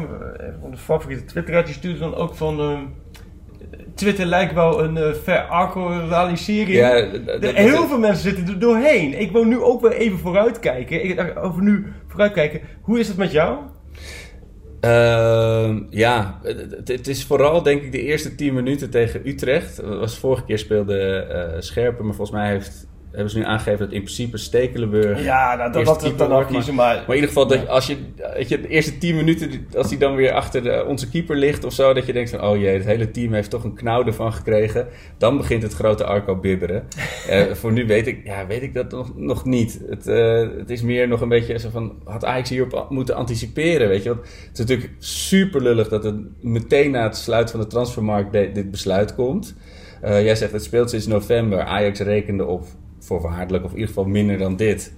onze 0.62 0.84
favoriete 0.84 1.26
twitteraar, 1.26 1.66
die 1.66 1.74
stuurt 1.74 2.00
dan 2.00 2.16
ook 2.16 2.36
van... 2.36 2.60
ehm, 2.60 2.80
Twitter 3.96 4.26
lijkt 4.26 4.54
wel 4.54 4.84
een 4.84 4.96
uh, 4.96 5.14
veractualisering. 5.24 6.78
Ja, 6.78 6.92
De- 7.40 7.52
heel 7.56 7.88
veel 7.88 8.00
mensen 8.00 8.24
zitten 8.32 8.54
er 8.54 8.60
doorheen. 8.60 9.20
Ik 9.20 9.32
wil 9.32 9.44
nu 9.44 9.60
ook 9.62 9.82
weer 9.82 9.92
even 9.94 10.18
vooruitkijken. 10.20 11.04
Ik 11.04 11.16
dacht 11.16 11.36
over 11.38 11.62
nu 11.64 11.86
vooruitkijken. 12.08 12.62
Hoe 12.82 13.00
is 13.00 13.08
het 13.08 13.18
met 13.18 13.32
jou? 13.32 13.58
Ehm, 14.80 15.80
ja, 15.90 16.40
het, 16.86 17.08
is 17.08 17.26
vooral 17.26 17.64
denk 17.64 17.82
ik 17.82 17.92
de 17.92 18.02
eerste 18.02 18.36
10 18.36 18.54
minuten 18.54 18.90
tegen 18.90 19.28
Utrecht. 19.28 19.76
Dat 19.76 20.00
was 20.00 20.18
vorige 20.20 20.44
keer 20.46 20.60
speelde 20.60 20.98
eh 21.00 21.62
Scherpen, 21.62 22.06
maar 22.06 22.16
volgens 22.16 22.38
mij 22.38 22.50
heeft 22.52 22.88
hebben 23.14 23.32
ze 23.32 23.38
nu 23.38 23.46
aangegeven 23.46 23.80
dat 23.80 23.92
in 23.92 24.02
principe 24.02 24.38
Stekelenburg... 24.38 25.24
Ja, 25.24 25.56
nou, 25.56 25.72
dat, 25.72 25.86
dat, 25.86 26.02
dat, 26.02 26.18
dan 26.18 26.30
wordt, 26.30 26.50
kiezen, 26.50 26.74
maar, 26.74 26.96
maar... 26.96 27.08
in 27.08 27.14
ieder 27.14 27.28
geval, 27.28 27.48
dat 27.48 27.68
als 27.68 27.88
je, 27.88 27.98
weet 28.34 28.50
je 28.50 28.62
de 28.62 28.68
eerste 28.68 28.98
10 28.98 29.16
minuten, 29.16 29.68
als 29.76 29.90
hij 29.90 29.98
dan 29.98 30.16
weer 30.16 30.32
achter 30.32 30.64
de, 30.64 30.86
onze 30.88 31.10
keeper 31.10 31.36
ligt 31.36 31.64
of 31.64 31.74
zo, 31.74 31.94
dat 31.94 32.06
je 32.06 32.14
denkt 32.14 32.30
van, 32.30 32.44
oh 32.44 32.58
jee, 32.58 32.74
het 32.74 32.86
hele 32.86 33.12
team 33.12 33.34
heeft 33.34 33.50
toch 33.50 33.64
een 33.64 33.74
knauw 33.74 34.06
ervan 34.06 34.34
gekregen. 34.34 34.88
Dan 35.18 35.38
begint 35.38 35.64
het 35.64 35.74
grote 35.74 36.04
Arco 36.04 36.36
bibberen. 36.36 36.84
Eh, 37.30 37.52
voor 37.52 37.72
nu 37.72 37.86
weet 37.88 38.08
ik, 38.08 38.26
ja, 38.26 38.48
weet 38.48 38.62
ik 38.62 38.74
dat 38.74 38.92
nog, 38.92 39.16
nog 39.16 39.46
niet. 39.46 39.82
Het, 39.90 40.08
eh, 40.08 40.48
het 40.58 40.70
is 40.70 40.82
meer 40.82 41.08
nog 41.08 41.22
een 41.22 41.30
beetje 41.30 41.60
zo 41.60 41.70
van, 41.70 41.94
had 42.04 42.26
Ajax 42.26 42.50
hierop 42.50 42.86
moeten 42.90 43.16
anticiperen, 43.16 43.88
weet 43.88 44.04
je. 44.04 44.10
Want 44.10 44.22
het 44.22 44.54
is 44.54 44.60
natuurlijk 44.60 44.92
super 45.00 45.62
lullig 45.62 45.88
dat 45.88 46.04
het 46.04 46.16
meteen 46.42 46.92
na 46.92 47.04
het 47.04 47.18
sluiten 47.18 47.56
van 47.56 47.64
de 47.64 47.68
transfermarkt 47.68 48.32
dit 48.32 48.72
besluit 48.72 49.16
komt. 49.16 49.56
Eh, 50.02 50.24
jij 50.24 50.36
zegt, 50.36 50.52
het 50.52 50.64
speelt 50.64 50.90
sinds 50.90 51.08
november. 51.08 51.62
Ajax 51.62 52.00
rekende 52.00 52.46
op 52.46 52.66
voorwaardelijk, 53.06 53.64
of 53.64 53.70
in 53.70 53.78
ieder 53.78 53.94
geval 53.94 54.10
minder 54.10 54.38
dan 54.38 54.56
dit. 54.56 54.94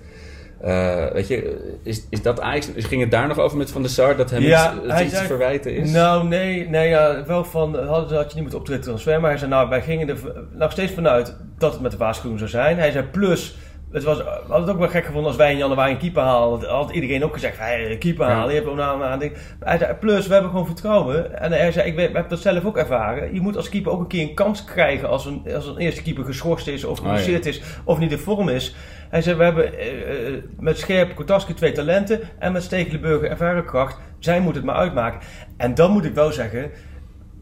Eh, 0.61 1.11
weet 1.11 1.27
je, 1.27 1.77
is, 1.83 2.05
is 2.09 2.21
dat 2.21 2.41
Ajax, 2.41 2.69
ging 2.75 3.01
het 3.01 3.11
daar 3.11 3.27
nog 3.27 3.39
over 3.39 3.57
met 3.57 3.71
Van 3.71 3.81
der 3.81 3.91
Sar, 3.91 4.17
dat 4.17 4.29
hem 4.29 4.41
Ja, 4.41 4.73
iets, 4.73 4.93
hij 4.93 5.05
iets 5.05 5.17
te 5.17 5.23
verwijten 5.25 5.75
is? 5.75 5.91
Nou, 5.91 6.27
nee, 6.27 6.69
nee 6.69 6.89
ja, 6.89 7.25
wel 7.25 7.43
van, 7.43 7.75
had, 7.75 8.11
had 8.11 8.29
je 8.29 8.33
niet 8.33 8.41
moeten 8.41 8.59
optreden 8.59 8.83
transfer, 8.83 9.19
maar 9.19 9.29
hij 9.29 9.39
zei, 9.39 9.49
nou, 9.49 9.69
wij 9.69 9.81
gingen 9.81 10.09
er 10.09 10.17
nog 10.51 10.71
steeds 10.71 10.93
vanuit 10.93 11.35
dat 11.57 11.73
het 11.73 11.81
met 11.81 11.91
de 11.91 11.97
waarschuwing 11.97 12.39
zou 12.39 12.51
zijn. 12.51 12.77
Hij 12.77 12.91
zei, 12.91 13.05
plus, 13.05 13.57
het 13.95 14.03
was, 14.03 14.17
we 14.17 14.23
hadden 14.23 14.61
het 14.61 14.69
ook 14.69 14.77
wel 14.79 14.87
gek 14.87 15.05
gevonden 15.05 15.27
als 15.27 15.35
wij 15.35 15.51
in 15.51 15.57
januari 15.57 15.91
een 15.91 15.97
keeper 15.97 16.21
halen. 16.21 16.59
Dat 16.59 16.69
had 16.69 16.91
iedereen 16.91 17.23
ook 17.23 17.33
gezegd, 17.33 17.57
hey, 17.57 17.97
keeper 17.97 18.27
Ja. 18.27 18.33
halen, 18.33 18.49
je 18.49 18.55
hebt 18.55 18.69
ook 18.71 18.75
nou 18.75 19.31
zei, 19.77 19.93
plus, 19.93 20.27
we 20.27 20.33
hebben 20.33 20.51
gewoon 20.51 20.65
vertrouwen. 20.65 21.39
En 21.39 21.51
hij 21.51 21.71
zei, 21.71 21.91
ik 21.91 22.13
heb 22.13 22.29
dat 22.29 22.39
zelf 22.39 22.65
ook 22.65 22.77
ervaren. 22.77 23.33
Je 23.33 23.41
moet 23.41 23.55
als 23.55 23.69
keeper 23.69 23.91
ook 23.91 23.99
een 23.99 24.07
keer 24.07 24.21
een 24.21 24.33
kans 24.33 24.63
krijgen 24.63 25.09
als 25.09 25.25
een, 25.25 25.41
als 25.55 25.67
een 25.67 25.77
eerste 25.77 26.01
keeper 26.01 26.25
geschorst 26.25 26.67
is 26.67 26.83
of 26.83 26.99
Oh, 26.99 27.05
ja. 27.05 27.09
geblesseerd 27.09 27.45
is 27.45 27.61
of 27.83 27.97
niet 27.97 28.11
in 28.11 28.17
vorm 28.17 28.49
is. 28.49 28.75
Hij 29.09 29.21
zei, 29.21 29.35
we 29.37 29.43
hebben 29.43 29.77
eh, 29.79 30.27
eh, 30.27 30.43
met 30.59 30.77
Scherp, 30.79 31.15
Kotaski 31.15 31.53
twee 31.53 31.71
talenten 31.71 32.19
en 32.39 32.51
met 32.51 32.63
Stekelenburger 32.63 33.29
ervaren 33.29 33.65
kracht. 33.65 33.97
Zij 34.19 34.39
moeten 34.39 34.61
het 34.61 34.71
maar 34.71 34.79
uitmaken. 34.81 35.19
En 35.57 35.75
dan 35.75 35.91
moet 35.91 36.05
ik 36.05 36.13
wel 36.13 36.31
zeggen, 36.31 36.71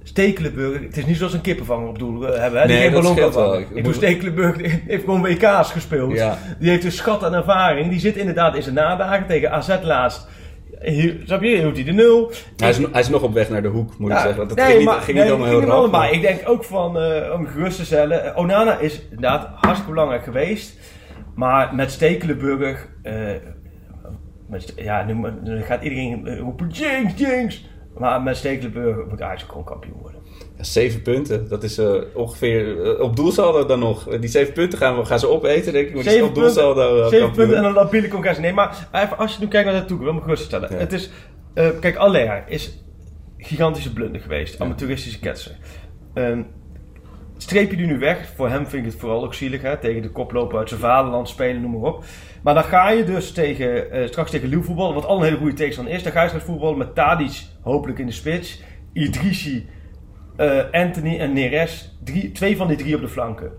Stekelenburger, 0.04 0.82
het 0.82 0.98
is 0.98 1.06
niet 1.06 1.18
zoals 1.18 1.34
een 1.34 1.42
kippenvanger 1.42 1.88
op 1.88 2.00
doel 2.00 2.28
eh, 2.28 2.40
hebben. 2.40 2.62
Hè? 2.62 2.68
Die 2.68 2.76
Nee, 2.76 2.84
geen 2.84 2.94
dat 2.94 3.02
ballon 3.02 3.18
kan 3.18 3.32
wel. 3.32 3.52
vangen. 3.52 3.86
Ik 3.88 3.94
Stekelenburger 3.94 4.82
heeft 4.88 5.04
gewoon 5.04 5.22
WK's 5.22 5.72
gespeeld. 5.72 6.14
Ja. 6.14 6.38
Die 6.60 6.70
heeft 6.70 6.84
een 6.84 6.92
schat 6.92 7.24
aan 7.24 7.34
ervaring. 7.34 7.90
Die 7.90 8.00
zit 8.00 8.18
inderdaad 8.18 8.56
in 8.56 8.64
zijn 8.64 8.76
nadagen 8.76 9.28
tegen 9.28 9.52
AZ 9.52 9.78
laast. 9.84 10.28
Hier, 10.82 11.16
snap 11.26 11.42
je? 11.42 11.58
Hield 11.58 11.76
hij 11.76 11.84
de 11.84 11.92
nul. 11.92 12.32
Hij, 12.58 12.70
is, 12.70 12.78
hij 12.78 13.02
is 13.02 13.10
nog 13.10 13.22
op 13.22 13.34
weg 13.34 13.50
naar 13.50 13.62
de 13.62 13.68
hoek, 13.68 13.98
moet 13.98 14.12
ik 14.12 14.18
zeggen. 14.18 14.48
Dat 14.48 14.58
nee, 14.58 14.66
ging 14.66 14.78
niet, 14.78 14.88
maar, 14.88 15.02
ging 15.02 15.18
nee, 15.18 15.24
niet 15.24 15.34
allemaal 15.34 15.60
heel 15.60 15.62
rap. 15.62 15.92
Maar 15.92 16.12
ik 16.12 16.22
denk 16.22 16.42
ook 16.46 16.64
van, 16.64 17.00
eh, 17.00 17.34
om 17.34 17.48
gerust 17.48 17.78
te 17.78 17.86
stellen, 17.86 18.26
eh, 18.26 18.38
Onana 18.38 18.78
is 18.78 19.02
inderdaad 19.04 19.50
hartstikke 19.56 19.92
belangrijk 19.92 20.24
geweest. 20.24 20.80
Maar 21.36 21.76
met 21.76 21.92
Stekelenburg, 21.92 22.88
eh, 23.02 23.14
met, 24.48 24.74
ja, 24.76 25.04
nu, 25.04 25.14
nu 25.44 25.62
gaat 25.62 25.84
iedereen 25.84 26.38
roepen, 26.38 26.68
Jinx, 26.68 27.14
Jinx. 27.16 27.66
Maar 27.98 28.22
met 28.22 28.38
Stekelenburg 28.38 29.08
moet 29.10 29.22
Ajax 29.22 29.44
gewoon 29.44 29.64
kampioen 29.64 29.98
worden. 30.02 30.22
Ja, 30.58 30.64
zeven 30.64 31.02
punten, 31.02 31.48
dat 31.48 31.64
is 31.64 31.78
eh, 31.78 31.94
ongeveer 32.14 32.84
eh, 32.84 33.00
op 33.00 33.16
doelsaldo 33.16 33.66
dan 33.66 33.80
nog. 33.80 34.18
Die 34.20 34.30
zeven 34.30 34.54
punten 34.54 34.78
gaan, 34.78 34.98
we, 34.98 35.06
gaan 35.06 35.20
ze 35.20 35.28
opeten, 35.28 35.74
denk 35.74 35.88
ik. 35.88 35.94
Maar 35.94 36.04
Zeven 36.04 36.28
op 36.28 36.36
doelsaldo 36.36 36.82
punten, 36.82 37.04
eh, 37.04 37.10
zeven 37.10 37.32
punten 37.32 37.58
en 37.58 37.64
een 37.64 37.74
labiele 37.74 38.08
congres. 38.08 38.38
Nee, 38.38 38.54
maar 38.54 38.88
even, 38.92 39.18
als 39.18 39.34
je 39.34 39.42
nu 39.42 39.48
kijkt 39.48 39.72
naar 39.72 39.82
de 39.82 39.86
toekomst, 39.86 40.04
wil 40.04 40.14
ik 40.14 40.20
me 40.20 40.24
geruststellen. 40.24 40.70
Ja. 40.72 40.78
Het 40.78 40.94
is, 40.94 41.10
kijk, 41.54 41.96
Aller 41.96 42.44
is 42.48 42.84
gigantische 43.38 43.94
blunder 43.94 44.22
geweest. 44.22 44.62
Amateuristische 44.62 45.20
ketsen. 45.20 45.56
Ehm, 46.14 46.42
streep 47.44 47.72
je 47.72 47.78
die 47.78 47.86
nu 47.86 48.00
weg? 48.00 48.28
Voor 48.36 48.50
hem 48.50 48.68
vind 48.68 48.86
ik 48.86 48.92
het 48.92 49.00
vooral 49.00 49.24
ook 49.24 49.34
zielig. 49.34 49.62
Hè? 49.62 49.78
Tegen 49.78 50.02
de 50.02 50.10
koploper 50.10 50.58
uit 50.58 50.70
zijn 50.70 50.80
vaderland 50.80 51.30
spelen, 51.30 51.62
noem 51.62 51.72
maar 51.72 51.94
op. 51.94 52.04
Maar 52.44 52.54
dan 52.54 52.64
ga 52.64 52.90
je 52.90 53.04
dus 53.04 53.32
tegen, 53.32 53.92
eh, 53.92 54.08
straks 54.08 54.32
tegen 54.32 54.50
Liel 54.50 54.64
voetballen, 54.64 54.94
wat 54.94 55.06
al 55.06 55.18
een 55.18 55.24
hele 55.24 55.38
goede 55.38 55.54
tegenstander 55.54 55.94
is. 55.94 56.04
Dan 56.04 56.12
ga 56.12 56.22
je 56.22 56.28
straks 56.28 56.46
voetballen 56.46 56.78
met 56.78 56.96
Tadic, 56.96 57.46
hopelijk 57.62 58.00
in 58.00 58.06
de 58.06 58.12
spits. 58.12 58.64
Idrissi, 58.94 59.70
eh, 60.36 60.72
Anthony 60.72 61.20
en 61.20 61.34
Neres. 61.34 61.98
Drie, 62.04 62.32
twee 62.32 62.58
van 62.58 62.68
die 62.68 62.78
drie 62.78 62.96
op 62.96 63.02
de 63.02 63.08
flanken. 63.08 63.52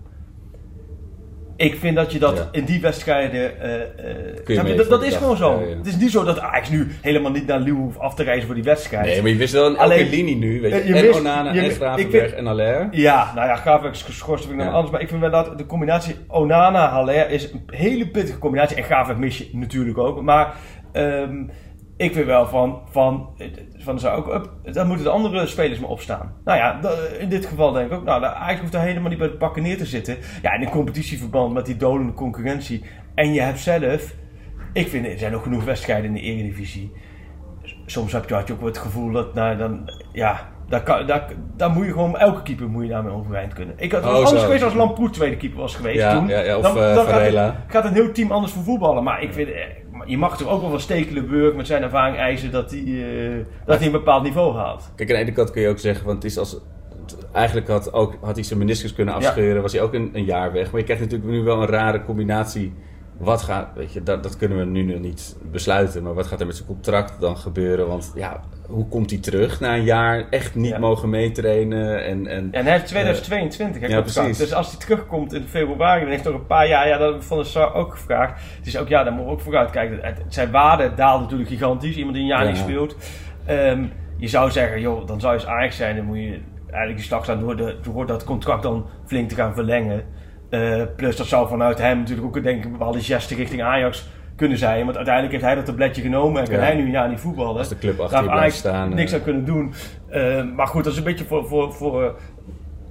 Ik 1.57 1.75
vind 1.79 1.95
dat 1.95 2.11
je 2.11 2.19
dat 2.19 2.37
Ja. 2.37 2.47
in 2.51 2.65
die 2.65 2.81
wedstrijden. 2.81 3.61
eh, 3.61 3.73
eh, 3.75 3.85
je 4.45 4.53
je? 4.67 4.85
dat, 4.89 5.03
is 5.03 5.15
gewoon 5.15 5.37
zo. 5.37 5.59
Ja, 5.59 5.67
ja. 5.67 5.77
Het 5.77 5.87
is 5.87 5.95
niet 5.97 6.11
zo 6.11 6.23
dat 6.23 6.39
Ajax 6.39 6.69
nu 6.69 6.87
helemaal 7.01 7.31
niet 7.31 7.47
naar 7.47 7.59
Liel 7.59 7.75
hoeft 7.75 7.99
af 7.99 8.15
te 8.15 8.23
reizen 8.23 8.45
voor 8.45 8.55
die 8.55 8.63
wedstrijd. 8.63 9.05
Nee, 9.05 9.21
maar 9.21 9.31
je 9.31 9.37
wist 9.37 9.53
wel 9.53 9.65
een 9.65 9.77
Alleen- 9.77 10.09
linie 10.09 10.35
nu, 10.35 10.61
weet 10.61 10.71
je. 10.73 10.79
Eh, 10.79 10.87
je 10.87 10.93
en 10.95 11.01
wist- 11.01 11.19
Onana 11.19 11.53
en 11.55 11.69
Gravenberg 11.71 12.31
en 12.31 12.47
Allaire. 12.47 12.87
Ja, 12.91 13.31
nou 13.35 13.47
ja, 13.47 13.55
Graafwerk 13.55 13.93
is 13.93 14.01
geschorst, 14.01 14.45
vind 14.45 14.59
ik 14.59 14.65
Ja. 14.65 14.71
anders. 14.71 14.91
Maar 14.91 15.01
ik 15.01 15.07
vind 15.07 15.21
wel 15.21 15.31
dat 15.31 15.57
de 15.57 15.65
combinatie 15.65 16.15
Onana-Haller 16.27 17.29
is 17.29 17.51
een 17.51 17.63
hele 17.67 18.07
pittige 18.07 18.39
combinatie. 18.39 18.77
En 18.77 18.83
Graafwerk 18.83 19.19
mis 19.19 19.37
je 19.37 19.49
natuurlijk 19.51 19.97
ook. 19.97 20.21
Maar 20.21 20.53
ehm, 20.91 21.43
ik 21.97 22.13
vind 22.13 22.25
wel 22.25 22.47
van, 22.47 22.81
van, 22.89 23.29
van 23.77 23.99
zou 23.99 24.17
ook, 24.17 24.33
up, 24.33 24.73
dan 24.73 24.87
moeten 24.87 25.05
de 25.05 25.11
andere 25.11 25.47
spelers 25.47 25.79
maar 25.79 25.89
opstaan. 25.89 26.33
Nou 26.45 26.57
ja, 26.57 26.79
in 27.19 27.29
dit 27.29 27.45
geval 27.45 27.71
denk 27.71 27.91
ik 27.91 27.97
ook, 27.97 28.03
nou, 28.03 28.23
Ajax 28.23 28.59
hoeft 28.59 28.71
daar 28.71 28.85
helemaal 28.85 29.09
niet 29.09 29.19
bij 29.19 29.27
de 29.29 29.37
pakken 29.37 29.63
neer 29.63 29.77
te 29.77 29.85
zitten. 29.85 30.17
Ja, 30.41 30.53
in 30.53 30.61
een 30.61 30.69
competitieverband 30.69 31.53
met 31.53 31.65
die 31.65 31.77
dolende 31.77 32.13
concurrentie. 32.13 32.83
En 33.15 33.33
je 33.33 33.41
hebt 33.41 33.59
zelf, 33.59 34.13
ik 34.73 34.87
vind 34.87 35.05
er 35.05 35.17
zijn 35.17 35.35
ook 35.35 35.43
genoeg 35.43 35.63
wedstrijden 35.63 36.05
in 36.05 36.13
de 36.13 36.21
Eredivisie 36.21 36.91
soms 37.85 38.11
heb 38.11 38.29
je, 38.29 38.33
had 38.35 38.47
je 38.47 38.53
ook 38.53 38.61
het 38.65 38.77
gevoel 38.77 39.11
dat, 39.11 39.33
nou, 39.33 39.57
dan, 39.57 39.89
ja, 40.11 40.49
daar, 40.69 40.83
kan, 40.83 41.05
daar, 41.07 41.25
daar 41.55 41.69
moet 41.69 41.85
je 41.85 41.91
gewoon, 41.91 42.17
elke 42.17 42.41
keeper 42.43 42.69
moet 42.69 42.83
je 42.83 42.89
daarmee 42.89 43.13
overeind 43.13 43.53
kunnen. 43.53 43.75
Ik 43.77 43.91
had 43.91 44.01
het 44.03 44.11
Oh, 44.11 44.17
anders 44.17 44.39
zo. 44.39 44.45
geweest 44.45 44.63
als 44.63 44.73
Lamproet 44.73 45.13
tweede 45.13 45.37
keeper 45.37 45.59
was 45.59 45.75
geweest 45.75 45.99
Ja, 45.99 46.13
toen. 46.13 46.27
ja, 46.27 46.39
ja, 46.41 46.57
of, 46.57 46.63
dan, 46.63 46.77
eh, 46.77 46.95
dan 46.95 47.05
gaat, 47.05 47.21
het- 47.21 47.53
gaat 47.67 47.85
een 47.85 47.93
heel 47.93 48.11
team 48.11 48.31
anders 48.31 48.53
voor 48.53 48.63
voetballen. 48.63 49.03
Maar 49.03 49.21
ik 49.21 49.33
vind, 49.33 49.49
eh, 49.51 49.61
je 50.05 50.17
mag 50.17 50.37
toch 50.37 50.47
ook 50.47 50.61
wel 50.61 50.69
van 50.69 50.79
Stekelenburg 50.79 51.55
met 51.55 51.67
zijn 51.67 51.83
ervaring 51.83 52.17
eisen 52.17 52.51
dat 52.51 52.71
hij, 52.71 52.79
eh, 52.79 53.45
dat 53.65 53.77
hij 53.77 53.85
een 53.85 53.91
bepaald 53.91 54.23
niveau 54.23 54.55
haalt. 54.55 54.91
Kijk, 54.95 55.09
aan 55.09 55.15
de 55.15 55.21
ene 55.21 55.31
kant 55.31 55.51
kun 55.51 55.61
je 55.61 55.69
ook 55.69 55.79
zeggen, 55.79 56.05
want 56.05 56.23
het 56.23 56.31
is 56.31 56.37
als... 56.37 56.57
Eigenlijk 57.31 57.67
had, 57.67 57.93
ook, 57.93 58.15
had 58.21 58.35
hij 58.35 58.43
zijn 58.43 58.59
meniscus 58.59 58.93
kunnen 58.93 59.13
afscheuren, 59.13 59.61
was 59.61 59.71
hij 59.71 59.81
ook 59.81 59.93
een, 59.93 60.09
een 60.13 60.25
jaar 60.25 60.51
weg. 60.51 60.71
Maar 60.71 60.79
je 60.79 60.85
krijgt 60.85 61.03
natuurlijk 61.03 61.31
nu 61.31 61.41
wel 61.41 61.61
een 61.61 61.67
rare 61.67 62.03
combinatie. 62.03 62.73
Wat 63.17 63.41
gaat, 63.41 63.67
weet 63.75 63.93
je, 63.93 64.03
dat, 64.03 64.23
dat 64.23 64.37
kunnen 64.37 64.57
we 64.57 64.65
nu 64.65 64.83
nog 64.83 64.99
niet 64.99 65.37
besluiten. 65.51 66.03
Maar 66.03 66.13
wat 66.13 66.27
gaat 66.27 66.39
er 66.39 66.45
met 66.45 66.55
zijn 66.55 66.67
contract 66.67 67.19
dan 67.19 67.37
gebeuren? 67.37 67.87
Want 67.87 68.11
ja, 68.15 68.41
hoe 68.67 68.87
komt 68.87 69.09
hij 69.09 69.19
terug 69.19 69.59
na 69.59 69.75
een 69.75 69.83
jaar 69.83 70.25
echt 70.29 70.55
niet 70.55 70.69
Ja. 70.71 70.79
mogen 70.79 71.09
meetrainen? 71.09 72.05
En, 72.05 72.27
en, 72.27 72.47
En 72.51 72.63
hij 72.63 72.71
heeft 72.73 72.87
2022, 72.87 73.81
hè, 73.81 73.87
Ja, 73.87 73.93
contract. 73.93 74.19
precies. 74.19 74.37
Dus 74.37 74.53
als 74.53 74.69
hij 74.71 74.79
terugkomt 74.79 75.33
in 75.33 75.43
februari, 75.43 76.01
dan 76.01 76.09
heeft 76.09 76.23
hij 76.23 76.31
nog 76.31 76.41
een 76.41 76.47
paar 76.47 76.67
jaar, 76.67 76.87
ja, 76.87 76.97
dat 76.97 77.07
heb 77.11 77.21
ik 77.21 77.27
van 77.27 77.37
de 77.37 77.43
Sar 77.43 77.73
ook 77.73 77.91
gevraagd. 77.91 78.41
Het 78.57 78.67
is 78.67 78.77
ook, 78.77 78.87
ja, 78.87 79.03
daar 79.03 79.11
moeten 79.13 79.29
we 79.31 79.37
ook 79.37 79.41
vooruit 79.43 79.69
kijken. 79.69 79.99
Het- 80.01 80.21
Zijn 80.27 80.51
waarde 80.51 80.93
daalt 80.95 81.21
natuurlijk 81.21 81.49
gigantisch. 81.49 81.95
Iemand 81.95 82.13
die 82.13 82.23
een 82.23 82.29
jaar 82.29 82.43
Ja. 82.43 82.49
niet 82.49 82.57
speelt. 82.57 82.95
Ehm, 83.45 83.83
je 84.17 84.27
zou 84.27 84.51
zeggen, 84.51 84.81
joh, 84.81 85.07
dan 85.07 85.19
zou 85.19 85.33
je 85.33 85.39
als 85.39 85.47
Ajax 85.49 85.75
zijn, 85.75 85.95
dan 85.95 86.05
moet 86.05 86.17
je 86.17 86.39
eigenlijk 86.65 86.95
die 86.97 87.05
slag 87.05 87.23
staan 87.23 87.39
door, 87.39 87.55
de, 87.57 87.75
door 87.81 88.05
dat 88.05 88.23
contract 88.23 88.63
dan 88.63 88.85
flink 89.05 89.29
te 89.29 89.35
gaan 89.35 89.53
verlengen. 89.53 90.03
Eh, 90.49 90.81
plus 90.95 91.15
dat 91.15 91.27
zou 91.27 91.47
vanuit 91.47 91.77
hem 91.77 91.97
natuurlijk 91.97 92.27
ook 92.27 92.43
denk 92.43 92.57
ik, 92.59 92.65
een 92.65 92.71
bepaalde 92.71 93.01
geste 93.01 93.35
richting 93.35 93.61
Ajax 93.63 94.07
kunnen 94.35 94.57
zijn. 94.57 94.83
Want 94.85 94.95
uiteindelijk 94.95 95.33
heeft 95.33 95.45
hij 95.45 95.55
dat 95.55 95.65
tabletje 95.65 96.01
genomen 96.01 96.41
en 96.41 96.47
kan 96.47 96.57
Ja. 96.57 96.63
hij 96.63 96.75
nu 96.75 96.83
een 96.83 96.91
jaar 96.91 97.09
niet 97.09 97.19
voetballen. 97.19 97.57
Als 97.57 97.69
de 97.69 97.77
club 97.77 97.99
achter 97.99 98.23
Daar 98.23 98.31
blijft 98.31 98.55
staan, 98.55 98.95
niks 98.95 99.11
eh. 99.11 99.17
aan 99.17 99.23
kunnen 99.23 99.45
doen. 99.45 99.73
Eh, 100.09 100.43
maar 100.55 100.67
goed, 100.67 100.83
dat 100.83 100.93
is 100.93 100.97
een 100.99 101.05
beetje 101.05 101.25
voor, 101.25 101.47
voor, 101.47 101.73
voor 101.73 102.03
eh, 102.03 102.09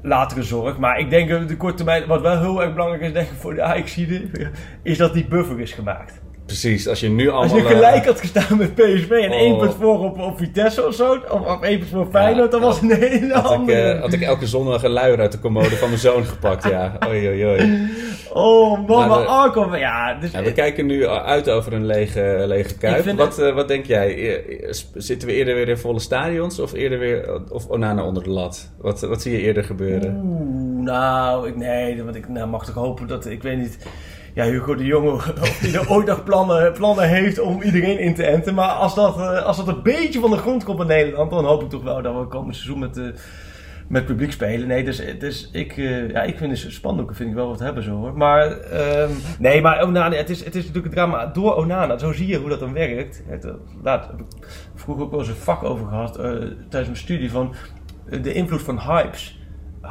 latere 0.03 0.43
zorg. 0.43 0.79
Maar 0.79 0.99
ik 0.99 1.11
denk 1.11 1.29
dat 1.29 1.49
de 1.49 1.57
korte 1.57 1.77
termijn, 1.77 2.07
wat 2.07 2.21
wel 2.21 2.41
heel 2.41 2.63
erg 2.63 2.73
belangrijk 2.73 3.03
is 3.03 3.13
denk 3.13 3.29
ik 3.29 3.37
voor 3.37 3.55
de 3.55 3.63
ajax 3.63 3.99
is 4.83 4.99
dat 4.99 5.13
die 5.13 5.27
buffer 5.27 5.61
is 5.61 5.73
gemaakt. 5.73 6.23
Precies, 6.47 6.89
als 6.89 7.01
je 7.01 7.09
nu 7.09 7.29
Als 7.31 7.51
allemaal... 7.53 7.69
je 7.71 7.75
gelijk 7.77 8.01
eh, 8.01 8.07
had 8.07 8.21
gestaan 8.21 8.59
met 8.59 8.75
PSV 8.75 9.11
en 9.11 9.31
Oh. 9.31 9.37
één 9.37 9.59
punt 9.59 9.75
voor 9.81 9.99
op, 10.01 10.19
op 10.21 10.39
Vitesse 10.39 10.87
of 10.87 10.95
zo, 10.95 11.19
of, 11.31 11.41
of 11.47 11.63
één 11.63 11.79
punt 11.79 11.91
voor 11.91 12.07
Feyenoord, 12.11 12.51
dan 12.51 12.61
Ja, 12.61 12.67
was 12.67 12.81
het 12.81 12.91
een 12.91 12.97
hele 12.97 13.33
had 13.35 13.45
ik, 13.45 13.51
andere. 13.59 13.93
eh, 13.93 14.01
had 14.01 14.13
ik 14.13 14.21
elke 14.21 14.47
zondag 14.47 14.83
een 14.83 14.91
luier 14.91 15.21
uit 15.21 15.33
de 15.33 15.39
commode 15.39 15.71
van 15.77 15.89
mijn 15.89 16.01
zoon 16.01 16.25
gepakt, 16.25 16.69
ja. 16.69 16.99
Oei, 17.09 17.29
oei, 17.29 17.45
oei. 17.47 17.89
oh 18.33 18.71
man, 18.73 18.99
Maar 18.99 19.09
maar 19.09 19.19
de- 19.19 19.25
Arco, 19.27 19.77
ja. 19.77 20.15
Dus, 20.21 20.31
Ja, 20.31 20.43
we 20.43 20.53
kijken 20.53 20.87
nu 20.87 21.07
uit 21.07 21.51
over 21.51 21.73
een 21.73 21.87
lege, 21.87 22.45
lege 22.47 22.79
kuip. 22.79 23.17
Wat, 23.17 23.39
eh, 23.39 23.55
wat 23.55 23.69
denk 23.69 23.85
jij? 23.87 24.41
Zitten 24.95 25.29
we 25.29 25.35
eerder 25.35 25.55
weer 25.55 25.69
in 25.69 25.79
volle 25.79 26.01
stadions 26.01 26.59
of 26.59 26.73
eerder 26.73 26.99
weer 26.99 27.41
of 27.51 27.67
Onana 27.69 28.05
onder 28.05 28.23
de 28.23 28.31
lat? 28.31 28.71
Wat, 28.79 29.01
wat 29.01 29.23
zie 29.23 29.33
je 29.33 29.41
eerder 29.41 29.65
gebeuren? 29.65 30.21
Oeh, 30.25 30.85
nou, 30.85 31.49
ik, 31.49 31.57
nee, 31.57 32.03
want 32.05 32.17
ik 32.17 32.29
nou, 32.29 32.49
mag 32.49 32.65
toch 32.65 32.75
hopen 32.75 33.07
dat, 33.07 33.27
ik 33.27 33.43
weet 33.43 33.59
niet, 33.59 33.79
ja, 34.35 34.45
Hugo 34.45 34.75
de 34.75 34.85
Jonge, 34.85 35.21
er 35.73 35.91
ooit 35.91 36.07
nog 36.07 36.25
plannen, 36.25 36.73
plannen 36.73 37.09
heeft 37.09 37.39
om 37.39 37.63
iedereen 37.63 37.99
in 37.99 38.15
te 38.15 38.25
enten. 38.25 38.55
Maar 38.55 38.69
als 38.69 38.95
dat, 38.95 39.19
eh, 39.19 39.43
als 39.43 39.57
dat 39.57 39.69
een 39.69 39.83
beetje 39.83 40.21
van 40.21 40.31
de 40.31 40.37
grond 40.37 40.65
komt 40.65 40.81
in 40.81 40.87
Nederland, 40.87 41.31
dan 41.31 41.45
hoop 41.45 41.63
ik 41.63 41.69
toch 41.69 41.83
wel 41.83 42.03
dat 42.03 42.19
we 42.19 42.27
komend 42.27 42.55
seizoen 42.55 42.79
met, 42.79 42.99
eh, 42.99 43.05
met 43.89 44.07
publiek 44.07 44.33
spelen. 44.33 44.69
Nee, 44.69 44.85
dus, 44.85 45.03
dus 45.19 45.49
ik, 45.53 45.77
eh, 45.77 46.11
ja, 46.11 46.23
ik 46.23 46.37
vind 46.37 46.63
de 46.63 46.71
spandoeken 46.71 47.17
vind 47.17 47.29
ik 47.29 47.35
wel 47.35 47.49
wat 47.49 47.59
hebben 47.59 47.83
zo 47.83 47.91
hoor. 47.91 48.17
Maar, 48.17 48.61
ehm, 48.61 49.11
nee, 49.39 49.61
maar 49.61 49.83
Onana, 49.83 50.17
het 50.17 50.31
is, 50.31 50.45
het 50.45 50.55
is 50.55 50.67
natuurlijk 50.67 50.95
het 50.95 50.95
drama 50.95 51.27
door 51.27 51.57
Onana. 51.57 51.99
Zo 51.99 52.13
zie 52.13 52.27
je 52.27 52.39
hoe 52.39 52.49
dat 52.49 52.61
dan 52.61 52.73
werkt. 52.73 53.23
Het, 53.27 53.45
eh, 53.45 53.53
laat, 53.83 54.07
heb 54.07 54.21
ik 54.21 54.47
vroeger 54.75 55.05
ook 55.05 55.11
wel 55.11 55.21
eens 55.21 55.29
een 55.29 55.35
vak 55.35 55.63
over 55.63 55.87
gehad 55.87 56.17
eh, 56.17 56.25
tijdens 56.69 56.71
mijn 56.71 56.97
studie 56.97 57.31
van 57.31 57.55
eh, 58.09 58.23
de 58.23 58.33
invloed 58.33 58.63
van 58.63 58.81
hypes 58.81 59.43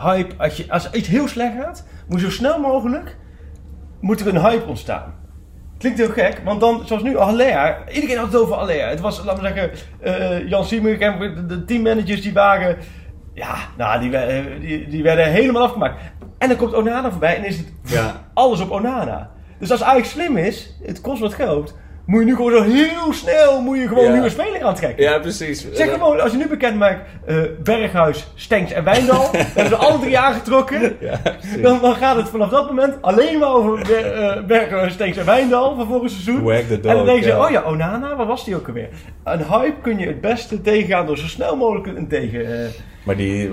hype, 0.01 0.35
als, 0.37 0.57
je, 0.57 0.71
als 0.71 0.91
iets 0.91 1.07
heel 1.07 1.27
slecht 1.27 1.53
gaat, 1.55 1.87
moet 2.07 2.19
je 2.19 2.25
zo 2.25 2.31
snel 2.31 2.59
mogelijk 2.59 3.17
moet 4.03 4.19
er 4.19 4.27
een 4.27 4.41
hype 4.41 4.65
ontstaan. 4.65 5.13
Klinkt 5.77 5.97
heel 5.99 6.09
gek, 6.09 6.41
want 6.43 6.59
dan, 6.59 6.81
zoals 6.85 7.03
nu, 7.03 7.19
Alea. 7.19 7.77
Iedereen 7.91 8.17
had 8.17 8.25
het 8.25 8.41
over 8.41 8.55
Alea. 8.55 8.87
Het 8.87 8.99
was, 8.99 9.23
laten 9.23 9.43
we 9.43 9.49
zeggen, 9.49 9.71
eh, 9.99 10.49
Jan 10.49 10.65
Siemer 10.65 11.01
en 11.01 11.19
de, 11.19 11.45
de 11.45 11.65
teammanagers 11.65 12.21
die 12.21 12.33
waren... 12.33 12.77
Ja, 13.33 13.55
nou, 13.77 13.99
die, 13.99 14.17
eh, 14.17 14.59
die, 14.61 14.87
die 14.87 15.03
werden 15.03 15.31
helemaal 15.31 15.63
afgemaakt. 15.63 16.01
En 16.37 16.47
dan 16.47 16.57
komt 16.57 16.73
Onana 16.75 17.11
voorbij 17.11 17.35
en 17.37 17.45
is 17.45 17.57
het 17.57 17.67
Ja. 17.83 18.25
alles 18.33 18.59
op 18.59 18.71
Onana. 18.71 19.29
Dus 19.59 19.71
als 19.71 19.83
Ajax 19.83 20.09
slim 20.09 20.37
is, 20.37 20.75
het 20.83 21.01
kost 21.01 21.21
wat 21.21 21.33
geld... 21.33 21.77
Moet 22.05 22.19
je 22.19 22.25
nu 22.25 22.35
gewoon 22.35 22.51
zo 22.51 22.61
heel 22.63 23.13
snel 23.13 23.61
moet 23.61 23.77
je 23.77 23.87
gewoon 23.87 24.03
Ja. 24.03 24.11
nieuwe 24.11 24.29
speler 24.29 24.63
aantrekken. 24.63 25.03
Ja, 25.03 25.19
precies. 25.19 25.67
Zeg 25.71 25.91
gewoon, 25.93 26.19
als 26.21 26.31
je 26.31 26.37
nu 26.37 26.47
bekend 26.47 26.75
maakt, 26.77 26.99
eh, 27.25 27.35
Berghuis, 27.63 28.27
Stenks 28.35 28.71
en 28.71 28.83
Wijndal, 28.83 29.29
dan 29.31 29.41
hebben 29.41 29.67
ze 29.67 29.75
alle 29.75 29.99
drie 29.99 30.17
aangetrokken. 30.19 30.95
Ja. 30.99 31.19
Dan, 31.61 31.79
dan 31.81 31.95
gaat 31.95 32.15
het 32.15 32.29
vanaf 32.29 32.49
dat 32.49 32.67
moment 32.67 32.95
alleen 33.01 33.39
maar 33.39 33.53
over 33.53 33.79
eh, 33.95 34.43
Berghuis, 34.43 34.93
Stenks 34.93 35.17
en 35.17 35.25
Wijndal 35.25 35.75
van 35.75 35.87
vorig 35.87 36.09
seizoen. 36.11 36.43
Dog, 36.43 36.51
en 36.51 36.81
dan 36.81 37.05
denk 37.05 37.23
je, 37.23 37.37
oh 37.37 37.49
ja, 37.49 37.63
Onana, 37.65 38.15
waar 38.15 38.25
was 38.27 38.45
die 38.45 38.55
ook 38.55 38.67
alweer? 38.67 38.89
Een 39.23 39.43
hype 39.49 39.81
kun 39.81 39.99
je 39.99 40.07
het 40.07 40.21
beste 40.21 40.61
tegengaan 40.61 41.05
door 41.05 41.17
zo 41.17 41.27
snel 41.27 41.55
mogelijk 41.55 41.87
een 41.97 42.07
tegen... 42.07 42.63
eh, 42.63 42.69
Maar 43.05 43.15
die, 43.15 43.43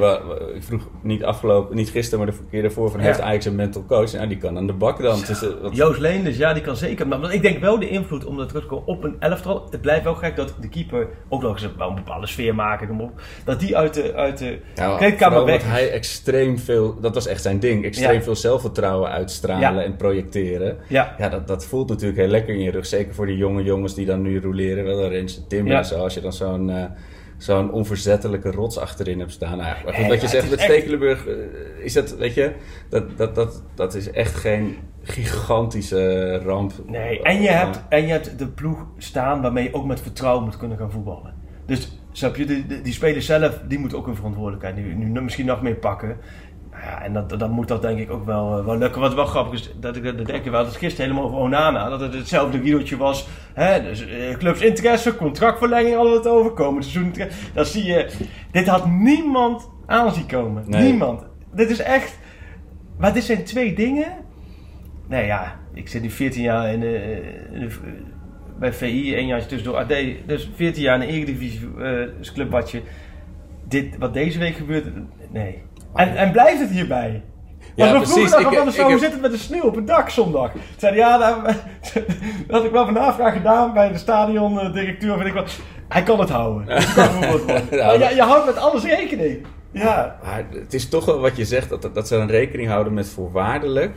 ik 0.55 0.63
vroeg 0.63 0.89
niet 1.03 1.25
afgelopen, 1.25 1.77
niet 1.77 1.89
gisteren, 1.91 2.25
maar 2.25 2.35
de 2.35 2.41
keer 2.51 2.63
daarvoor 2.63 2.91
van 2.91 3.01
Ja. 3.01 3.07
heeft 3.07 3.21
Ajax 3.21 3.45
een 3.45 3.55
mental 3.55 3.85
coach? 3.87 4.13
Nou, 4.13 4.29
die 4.29 4.37
kan 4.37 4.57
aan 4.57 4.67
de 4.67 4.73
bak 4.73 5.03
dan. 5.03 5.19
Is, 5.21 5.43
eh, 5.43 5.49
wat- 5.63 5.77
Joost 5.77 6.01
Leenders, 6.01 6.37
ja, 6.37 6.53
die 6.53 6.63
kan 6.63 6.77
zeker. 6.77 7.09
Maar 7.09 7.21
want 7.21 7.33
ik 7.33 7.43
denk 7.43 7.59
wel 7.59 7.79
de 7.79 7.89
invloed 7.89 8.25
om 8.25 8.37
dat 8.37 8.49
terug 8.49 8.63
te 8.63 8.69
komen 8.69 8.87
op 8.87 9.05
een 9.05 9.17
elftal. 9.19 9.67
Het 9.71 9.81
blijft 9.81 10.05
wel 10.05 10.15
gek 10.15 10.37
dat 10.37 10.55
de 10.61 10.69
keeper 10.69 11.09
ook 11.29 11.43
nog 11.43 11.53
eens 11.53 11.69
wel 11.77 11.89
een 11.89 11.95
bepaalde 11.95 12.27
sfeer 12.27 12.55
maken. 12.55 12.89
noem 12.89 13.01
op, 13.01 13.21
Dat 13.45 13.61
die 13.61 13.77
uit 13.77 13.95
de, 13.95 14.15
uit 14.15 14.39
de 14.39 14.59
Ja, 14.75 14.97
kleedkamer 14.97 15.45
weg 15.45 15.65
hij 15.71 15.91
extreem 15.91 16.59
veel, 16.59 17.01
dat 17.01 17.15
was 17.15 17.27
echt 17.27 17.43
zijn 17.43 17.59
ding, 17.61 17.85
extreem 17.85 18.15
Ja. 18.15 18.23
veel 18.23 18.37
zelfvertrouwen 18.37 19.11
uitstralen 19.11 19.85
en 19.85 19.97
projecteren. 19.97 20.77
Ja. 20.89 21.15
Ja, 21.19 21.29
dat, 21.29 21.47
dat 21.47 21.67
voelt 21.67 21.89
natuurlijk 21.89 22.19
heel 22.19 22.29
lekker 22.29 22.55
in 22.55 22.61
je 22.61 22.71
rug. 22.71 22.87
Zeker 22.87 23.15
voor 23.15 23.27
die 23.27 23.37
jonge 23.37 23.63
jongens 23.63 23.95
die 23.95 24.07
dan 24.07 24.23
nu 24.23 24.41
roleren. 24.41 24.85
Wel 24.85 25.03
een 25.05 25.11
Rens 25.11 25.45
Timmer 25.49 25.73
Ja. 25.73 25.79
en 25.79 25.85
zo. 25.85 25.99
Als 25.99 26.15
je 26.15 26.21
dan 26.21 26.33
zo'n 26.33 26.71
eh, 26.71 26.85
zo'n 27.43 27.73
onverzettelijke 27.73 28.51
rots 28.51 28.79
achterin 28.79 29.19
hebt 29.19 29.33
staan. 29.33 29.57
Nou, 29.57 29.69
ja, 29.69 29.75
goed, 29.75 29.97
Ja, 29.97 30.09
wat 30.09 30.21
je 30.21 30.29
zegt 30.29 30.51
met 30.51 30.59
echt- 30.59 30.71
Stekelenburg, 30.73 31.27
eh, 31.27 31.35
is 31.79 31.93
dat, 31.93 32.17
weet 32.17 32.35
je, 32.35 32.53
dat, 32.89 33.17
dat, 33.19 33.35
dat, 33.35 33.63
dat 33.75 33.95
is 33.95 34.11
echt 34.11 34.35
geen 34.35 34.77
gigantische 35.03 36.39
ramp. 36.39 36.73
Nee, 36.87 37.23
en 37.23 37.43
je, 37.43 37.49
hebt, 37.49 37.83
en 37.89 38.07
je 38.07 38.13
hebt 38.13 38.39
de 38.39 38.47
ploeg 38.49 38.87
staan 38.99 39.43
waarmee 39.43 39.65
je 39.65 39.75
ook 39.75 39.87
met 39.87 40.01
vertrouwen 40.01 40.45
moet 40.45 40.57
kunnen 40.57 40.79
gaan 40.79 40.91
voetballen. 40.91 41.35
Dus 41.67 41.99
snap 42.13 42.37
je, 42.37 42.45
die, 42.45 42.67
die, 42.67 42.81
die 42.81 42.93
spelers 42.93 43.27
zelf, 43.27 43.61
die 43.69 43.79
moeten 43.79 43.99
ook 43.99 44.07
een 44.07 44.17
verantwoordelijkheid 44.17 44.77
nu, 44.77 44.95
nu 44.95 45.21
misschien 45.21 45.47
nog 45.47 45.63
meer 45.63 45.75
pakken. 45.75 46.17
Ja, 46.85 47.03
en 47.03 47.13
dat, 47.13 47.39
dan 47.39 47.51
moet 47.51 47.69
dat 47.69 47.83
denk 47.83 47.99
ik 47.99 48.11
ook 48.11 48.25
wel, 48.25 48.59
eh, 48.59 48.65
wel 48.65 48.79
lukken. 48.79 49.01
Wat 49.01 49.15
wel 49.15 49.25
grappig 49.27 49.53
is, 49.61 49.73
dat 49.81 49.97
ik 49.97 50.05
dat 50.05 50.27
denk 50.27 50.45
ik 50.45 50.51
wel, 50.51 50.65
dat 50.65 50.77
gisteren 50.77 51.11
helemaal 51.11 51.29
over 51.31 51.45
Onana, 51.45 51.89
dat 51.89 52.01
het 52.01 52.15
hetzelfde 52.15 52.59
riedeltje 52.59 52.97
was. 52.97 53.29
Hè, 53.55 53.83
dus, 53.83 54.07
eh, 54.07 54.37
clubs 54.37 54.61
interesse, 54.61 55.17
contractverlenging 55.17 56.01
we 56.03 56.09
het 56.09 56.27
over, 56.27 56.51
komend 56.51 56.85
seizoen. 56.85 57.15
Dan 57.55 57.65
zie 57.65 57.85
je, 57.85 58.11
dit 58.51 58.67
had 58.67 58.87
niemand 58.87 59.69
aan 59.87 60.13
zien 60.13 60.27
komen. 60.27 60.65
Nee. 60.67 60.83
Niemand. 60.83 61.27
Dit 61.55 61.71
is 61.71 61.79
echt, 61.79 62.19
maar 62.99 63.13
dit 63.13 63.25
zijn 63.25 63.45
twee 63.45 63.75
dingen. 63.75 64.13
Nee 65.09 65.27
ja, 65.27 65.61
ik 65.75 65.89
zit 65.89 66.03
nu 66.03 66.11
14 66.11 66.43
jaar 66.43 66.73
in 66.73 66.81
de, 66.81 67.23
in 67.53 67.61
de- 67.61 68.09
bij 68.59 68.73
VI, 68.73 69.15
één 69.15 69.27
jaar 69.27 69.47
tussendoor 69.47 69.79
AD. 69.79 69.95
Dus 70.27 70.51
14 70.55 70.83
jaar 70.83 70.95
in 70.95 71.01
de 71.01 71.07
Eredivisie 71.15 71.69
eh 71.79 72.07
is 72.21 72.33
clubwatje. 72.33 72.83
Dit, 73.69 73.99
wat 73.99 74.15
deze 74.15 74.39
week 74.39 74.55
gebeurt, 74.55 74.87
nee. 75.31 75.63
En, 75.95 76.17
en 76.17 76.33
blijft 76.33 76.61
het 76.61 76.71
hierbij? 76.71 77.23
Ja, 77.75 77.93
we 77.93 77.97
precies. 77.97 78.31
vroegen 78.35 78.67
Ik- 78.69 78.81
hoe 78.81 78.99
zit 78.99 79.13
het 79.13 79.21
met 79.21 79.31
de 79.31 79.39
sneeuw 79.39 79.63
op 79.63 79.75
het 79.75 79.87
dak 79.87 80.11
zondag? 80.11 80.53
Zeiden 80.77 81.01
ja, 81.01 81.19
daar, 81.19 81.43
dat 82.47 82.57
had 82.57 82.65
ik 82.65 82.71
wel 82.71 82.85
van 82.85 82.95
navraag 82.95 83.33
gedaan 83.33 83.73
bij 83.73 83.93
de 83.93 83.99
stadiondirecteur. 83.99 85.19
Weet 85.19 85.27
ik 85.27 85.35
wat. 85.35 85.59
Hij 85.89 86.03
kan 86.03 86.21
het 86.21 86.29
houden. 86.29 86.67
Maar 87.71 87.99
je, 87.99 88.15
je 88.15 88.23
houdt 88.23 88.47
met 88.47 88.57
alles 88.57 88.85
rekening. 88.85 89.47
Ja. 89.71 90.19
Maar 90.25 90.45
het 90.51 90.75
is 90.75 90.89
toch 90.89 91.05
wel 91.05 91.21
wat 91.21 91.37
je 91.37 91.45
zegt, 91.45 91.69
dat, 91.69 91.95
dat 91.95 92.09
ze 92.09 92.17
een 92.17 92.31
rekening 92.31 92.69
houden 92.69 92.95
met 92.95 93.09
voorwaardelijk. 93.09 93.97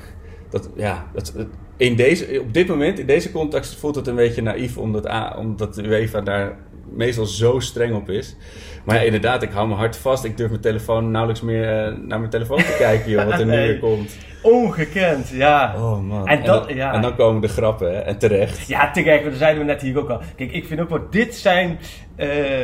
Dat, 0.49 0.69
ja, 0.75 1.05
dat, 1.13 1.33
in 1.77 1.95
deze, 1.95 2.39
op 2.41 2.53
dit 2.53 2.67
moment, 2.67 2.99
in 2.99 3.05
deze 3.05 3.31
context, 3.31 3.79
voelt 3.79 3.95
het 3.95 4.07
een 4.07 4.15
beetje 4.15 4.41
naïef, 4.41 4.77
omdat, 4.77 5.07
A, 5.09 5.35
omdat 5.37 5.75
de 5.75 5.83
UEFA 5.83 6.21
daar 6.21 6.57
meestal 6.93 7.25
zo 7.25 7.59
streng 7.59 7.95
op 7.95 8.09
is. 8.09 8.35
Maar 8.83 8.95
ja, 8.95 9.01
inderdaad, 9.01 9.43
ik 9.43 9.51
hou 9.51 9.67
me 9.67 9.73
hard 9.75 9.97
vast. 9.97 10.23
Ik 10.23 10.37
durf 10.37 10.49
mijn 10.49 10.61
telefoon 10.61 11.11
nauwelijks 11.11 11.41
meer 11.43 11.63
eh, 11.85 11.93
naar 11.97 12.19
mijn 12.19 12.29
telefoon 12.29 12.57
te 12.57 12.75
kijken, 12.77 13.11
joh, 13.11 13.25
wat 13.25 13.39
er 13.39 13.45
nu 13.45 13.51
weer 13.51 13.79
komt. 13.79 14.17
Ongekend, 14.41 15.29
ja. 15.29 15.73
Oh 15.77 16.01
man. 16.01 16.27
En 16.27 16.43
dat- 16.43 16.67
dan, 16.67 16.75
ja. 16.75 16.93
en 16.93 17.01
dan 17.01 17.15
komen 17.15 17.41
de 17.41 17.47
grappen, 17.47 17.93
hè, 17.95 17.99
en 17.99 18.17
terecht. 18.17 18.67
Ja, 18.67 18.91
terecht, 18.91 19.23
dat 19.23 19.33
zeiden 19.33 19.65
we 19.65 19.71
net 19.71 19.81
hier 19.81 19.97
ook 19.99 20.09
al. 20.09 20.21
Kijk, 20.35 20.51
ik 20.51 20.65
vind 20.65 20.79
ook 20.79 20.89
wel, 20.89 21.07
dit 21.09 21.35
zijn... 21.35 21.79
eh, 22.15 22.59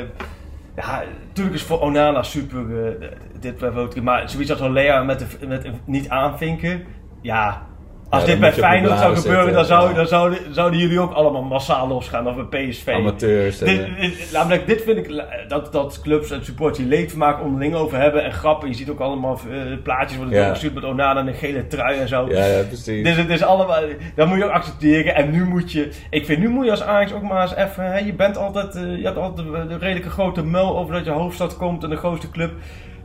ja, 0.76 1.04
natuurlijk 1.28 1.56
is 1.56 1.64
voor 1.64 1.80
Onana 1.82 2.24
super, 2.24 2.86
eh, 3.02 3.08
dit 3.40 3.58
bij 3.58 3.72
Woutke, 3.72 4.02
maar 4.02 4.30
zoiets 4.30 4.52
als 4.52 4.72
Lea 4.72 5.04
met, 5.04 5.20
de, 5.20 5.48
met 5.48 5.68
niet 5.86 6.10
aanvinken, 6.10 6.84
ja... 7.22 7.68
Als 8.10 8.26
dit 8.26 8.40
bij 8.40 8.54
Feyenoord 8.54 9.00
zou 9.00 9.16
gebeuren, 9.16 9.54
dan, 9.54 9.66
zou, 9.66 9.94
dan 9.94 10.08
zouden, 10.08 10.40
zouden 10.54 10.80
jullie 10.80 11.00
ook 11.00 11.14
allemaal 11.14 11.42
massaal 11.44 11.88
losgaan. 11.88 12.28
Of 12.28 12.50
bij 12.50 12.68
PSV. 12.68 12.88
Amateurs. 12.88 13.58
Dit, 13.58 13.80
eh, 13.80 14.02
dit, 14.02 14.30
namelijk, 14.34 14.68
dit 14.68 14.82
vind 14.82 14.98
ik 14.98 15.24
dat, 15.48 15.72
dat 15.72 16.00
clubs 16.02 16.32
en 16.32 16.46
supporters 16.46 16.78
die 16.78 16.88
leedvermaak 16.88 17.42
onderling 17.42 17.76
over 17.76 17.98
hebben 18.00 18.24
en 18.24 18.32
grappen. 18.32 18.68
Je 18.70 18.76
ziet 18.76 18.90
ook 18.90 19.00
allemaal 19.00 19.40
eh, 19.52 19.58
plaatjes 19.84 20.18
worden 20.18 20.36
Ja. 20.36 20.42
doorgestuurd 20.42 20.74
met 20.74 20.84
Onana 20.84 21.20
en 21.20 21.28
een 21.28 21.34
gele 21.34 21.68
trui 21.68 22.00
en 22.00 22.08
zo. 22.08 22.28
ja, 22.30 22.46
ja, 22.46 22.64
precies. 22.64 23.04
Dus 23.04 23.16
het 23.18 23.30
is 23.30 23.44
allemaal, 23.44 23.82
dat 24.16 24.28
moet 24.28 24.38
je 24.38 24.46
ook 24.46 24.52
accepteren. 24.52 25.16
En 25.16 25.32
nu 25.32 25.46
moet 25.46 25.72
je, 25.72 25.90
ik 26.10 26.26
vind 26.26 26.40
nu 26.40 26.50
moet 26.50 26.66
je 26.66 26.72
als 26.72 26.84
Ajax 26.84 27.14
ook 27.14 27.22
maar 27.24 27.42
eens 27.42 27.56
even, 27.56 27.92
hè, 27.92 27.98
je 27.98 28.14
bent 28.14 28.38
altijd, 28.38 28.76
eh, 28.76 28.98
je 28.98 29.04
hebt 29.04 29.18
altijd 29.18 29.48
de, 29.48 29.68
de 29.68 29.78
redelijke 29.78 30.10
grote 30.10 30.44
mel 30.46 30.78
over 30.78 30.94
dat 30.94 31.06
je 31.06 31.12
hoofdstad 31.12 31.58
komt 31.58 31.84
en 31.84 31.90
de 31.90 31.98
grootste 31.98 32.30
club. 32.32 32.52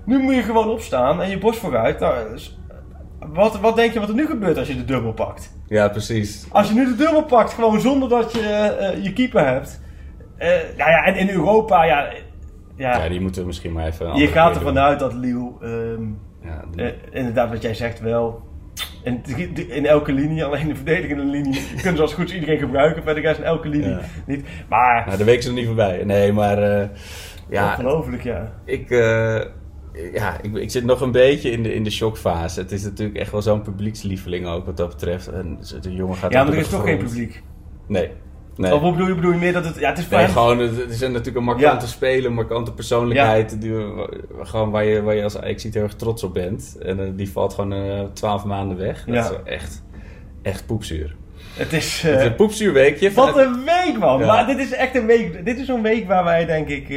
Nu 0.05 0.19
moet 0.19 0.35
je 0.35 0.43
gewoon 0.43 0.69
opstaan 0.69 1.23
en 1.23 1.31
je 1.31 1.39
borst 1.39 1.59
vooruit. 1.61 2.01
Nou, 2.01 2.15
wat, 3.33 3.61
wat 3.61 3.77
denk 3.77 3.93
je 3.93 4.01
wat 4.01 4.09
er 4.09 4.15
nu 4.15 4.27
gebeurt 4.27 4.59
als 4.59 4.69
je 4.69 4.77
de 4.77 4.85
dubbel 4.85 5.13
pakt? 5.13 5.53
Ja, 5.67 5.89
precies. 5.89 6.47
Als 6.51 6.69
je 6.69 6.75
nu 6.75 6.85
de 6.85 6.95
dubbel 6.97 7.25
pakt, 7.25 7.53
gewoon 7.53 7.81
zonder 7.81 8.09
dat 8.09 8.33
je 8.33 8.41
eh, 8.41 8.89
eh, 8.89 9.05
je 9.05 9.13
keeper 9.13 9.47
hebt. 9.47 9.81
Eh, 10.37 10.49
nou 10.77 10.91
ja, 10.91 11.05
en 11.05 11.17
in 11.17 11.29
Europa, 11.31 11.85
ja, 11.85 12.09
ja, 12.77 12.97
Ja, 13.03 13.09
die 13.09 13.21
moeten 13.21 13.41
we 13.41 13.47
misschien 13.47 13.73
maar 13.73 13.87
even... 13.87 14.15
je 14.17 14.27
gaat 14.27 14.55
ervan 14.57 14.79
uit 14.79 14.99
dat 14.99 15.15
Lille 15.15 15.51
ehm, 15.61 16.03
Ja, 16.43 16.65
die- 16.71 16.95
inderdaad, 17.11 17.51
wat 17.51 17.63
jij 17.63 17.75
zegt 17.75 18.01
wel. 18.01 18.43
In, 19.03 19.23
in 19.69 19.87
elke 19.87 20.13
linie, 20.13 20.45
alleen 20.45 20.69
de 20.69 20.75
verdedigende 20.77 21.25
linie, 21.25 21.61
kunnen 21.77 21.97
ze 21.97 22.03
als 22.03 22.15
goed 22.15 22.31
iedereen 22.31 22.59
gebruiken. 22.59 23.03
Verder 23.03 23.23
de 23.23 23.29
rest 23.29 23.41
in 23.41 23.47
elke 23.47 23.69
linie 23.69 23.89
Ja. 23.89 24.01
niet. 24.27 24.47
Maar, 24.69 25.05
Nou, 25.07 25.19
de 25.19 25.25
week 25.25 25.39
is 25.39 25.45
er 25.45 25.51
nog 25.51 25.59
niet 25.59 25.67
voorbij. 25.69 26.05
Nee, 26.05 26.33
maar 26.33 26.59
eh, 26.63 26.89
ja, 27.49 27.71
ongelooflijk, 27.71 28.23
ja. 28.23 28.53
ik, 28.65 28.91
ja 30.13 30.41
ik, 30.43 30.55
ik 30.55 30.71
zit 30.71 30.85
nog 30.85 31.01
een 31.01 31.11
beetje 31.13 31.51
in 31.51 31.63
de, 31.63 31.75
in 31.75 31.85
de 31.85 31.91
shockfase. 31.91 32.61
Het 32.61 32.73
is 32.73 32.83
natuurlijk 32.83 33.19
echt 33.19 33.31
wel 33.33 33.43
zo'n 33.43 33.63
publiekslieveling 33.63 34.47
ook 34.47 34.67
wat 34.67 34.77
dat 34.77 34.89
betreft. 34.89 35.29
En 35.29 35.59
de 35.81 35.93
jongen 35.95 36.17
gaat 36.17 36.33
Ja, 36.33 36.45
maar 36.45 36.53
er 36.53 36.59
is 36.59 36.69
toch 36.69 36.83
geen 36.83 36.99
publiek. 36.99 37.43
Nee. 37.87 38.11
nee. 38.57 38.75
Of 38.75 38.81
hoe 38.81 38.91
bedoel 38.93 39.07
je, 39.09 39.15
bedoel 39.15 39.33
je 39.33 39.39
meer 39.39 39.53
dat 39.53 39.65
het... 39.65 39.79
Ja, 39.79 39.89
het 39.89 39.99
is 39.99 40.09
Nee, 40.09 40.29
gewoon, 40.29 40.59
het 40.59 40.91
is 40.91 41.01
natuurlijk 41.01 41.37
een 41.37 41.45
markante 41.45 41.85
Ja. 41.85 41.91
speler, 41.91 42.27
een 42.27 42.35
markante 42.35 42.73
persoonlijkheid. 42.73 43.61
Die, 43.61 43.73
gewoon 44.43 44.71
waar 44.71 44.85
je, 44.85 45.03
waar 45.03 45.15
je 45.15 45.23
als 45.23 45.39
Ajax 45.39 45.63
heel 45.63 45.83
erg 45.83 45.95
trots 45.95 46.23
op 46.23 46.35
bent. 46.35 46.77
En 46.83 47.01
eh, 47.01 47.07
die 47.17 47.31
valt 47.31 47.55
gewoon 47.55 47.73
eh, 47.73 48.03
twaalf 48.13 48.45
maanden 48.45 48.77
weg. 48.77 49.05
Dat 49.05 49.15
Ja. 49.15 49.31
is 49.31 49.53
echt, 49.53 49.83
echt 50.43 50.67
poepzuur. 50.67 51.17
Het 51.55 51.73
is... 51.73 52.03
Het 52.03 52.13
is 52.15 52.19
eh, 52.21 52.25
een 52.25 52.35
poepzuurweekje. 52.35 53.13
wat 53.13 53.37
een 53.39 53.65
week, 53.65 53.99
man. 53.99 54.21
Maar 54.21 54.47
dit 54.47 54.59
is 54.59 54.73
echt 54.73 54.95
een 54.95 55.07
week... 55.07 55.45
Dit 55.45 55.59
is 55.59 55.67
zo'n 55.67 55.83
week 55.83 56.07
waar 56.07 56.25
wij, 56.25 56.47
denk 56.47 56.69
ik... 56.69 56.89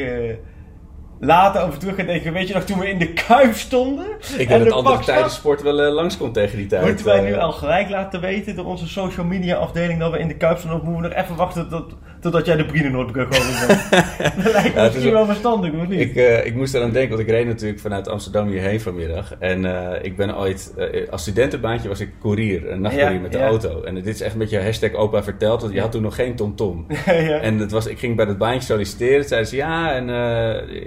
later 1.19 1.62
over 1.62 1.80
terug 1.80 1.95
gaan 1.95 2.06
denken. 2.06 2.34
Weet 2.34 2.47
je 2.47 2.53
nog, 2.53 2.63
toen 2.63 2.80
we 2.80 2.89
in 2.89 2.97
de 2.99 3.13
Kuip 3.13 3.53
stonden? 3.56 4.06
Ik 4.06 4.39
en 4.39 4.47
denk 4.47 4.49
de 4.49 4.63
dat 4.63 4.73
andere 4.73 4.95
pak 4.95 5.03
tijdensport 5.06 5.62
wel 5.62 5.82
eh, 5.82 5.93
langskomt 5.93 6.34
tegen 6.34 6.58
die 6.58 6.67
tijd. 6.67 6.86
Moeten 6.86 7.06
wij 7.06 7.21
nu 7.21 7.32
Eh, 7.32 7.43
al 7.43 7.51
gelijk 7.51 7.89
laten 7.89 8.21
weten 8.21 8.56
door 8.56 8.65
onze 8.65 8.88
social 8.88 9.25
media 9.25 9.56
afdeling 9.56 9.99
dat 9.99 10.12
we 10.12 10.19
in 10.19 10.27
de 10.27 10.36
Kuip 10.38 10.58
staan? 10.58 10.73
Of 10.73 10.82
moeten 10.82 11.01
we 11.01 11.08
nog 11.15 11.23
even 11.23 11.36
wachten 11.36 11.69
tot, 11.69 11.95
totdat 12.21 12.45
jij 12.45 12.56
de 12.56 12.65
Brienenoordbrug 12.65 13.27
over 13.27 13.67
bent? 13.67 13.89
dat 14.43 14.53
lijkt 14.53 14.75
me 14.75 14.82
Ja, 14.82 14.86
misschien 14.88 15.12
wel- 15.12 15.25
verstandig, 15.25 15.73
of 15.73 15.88
niet? 15.88 15.99
Ik, 15.99 16.15
eh, 16.15 16.45
ik 16.45 16.56
moest 16.56 16.73
eraan 16.73 16.91
denken, 16.91 17.15
want 17.15 17.27
ik 17.27 17.34
reed 17.36 17.45
natuurlijk 17.47 17.80
vanuit 17.80 18.08
Amsterdam 18.10 18.47
hierheen 18.47 18.82
vanmiddag. 18.82 19.34
En 19.39 19.65
ik 20.03 20.15
ben 20.17 20.38
ooit, 20.38 20.73
als 21.10 21.21
studentenbaantje 21.21 21.88
was 21.88 21.99
ik 21.99 22.10
koerier, 22.19 22.71
een 22.71 22.82
nachtcourier 22.82 23.15
Ja, 23.15 23.21
met 23.21 23.32
de 23.32 23.38
ja. 23.38 23.45
auto. 23.47 23.82
En 23.84 23.95
dit 23.95 24.06
is 24.08 24.21
echt 24.21 24.34
een 24.34 24.39
beetje 24.39 24.62
hashtag 24.62 24.93
opa 24.93 25.23
verteld, 25.23 25.62
want 25.62 25.73
je 25.73 25.82
had 25.82 25.91
toen 25.91 26.01
nog 26.01 26.15
geen 26.15 26.36
TomTom. 26.36 26.86
ja. 27.06 27.13
En 27.39 27.58
het 27.58 27.71
was, 27.71 27.88
ik 27.88 27.99
ging 27.99 28.15
bij 28.15 28.25
dat 28.25 28.38
baantje 28.38 28.62
solliciteren. 28.67 29.23
Zeiden 29.25 29.49
ze 29.49 29.56
ja, 29.56 29.93
en 29.93 30.06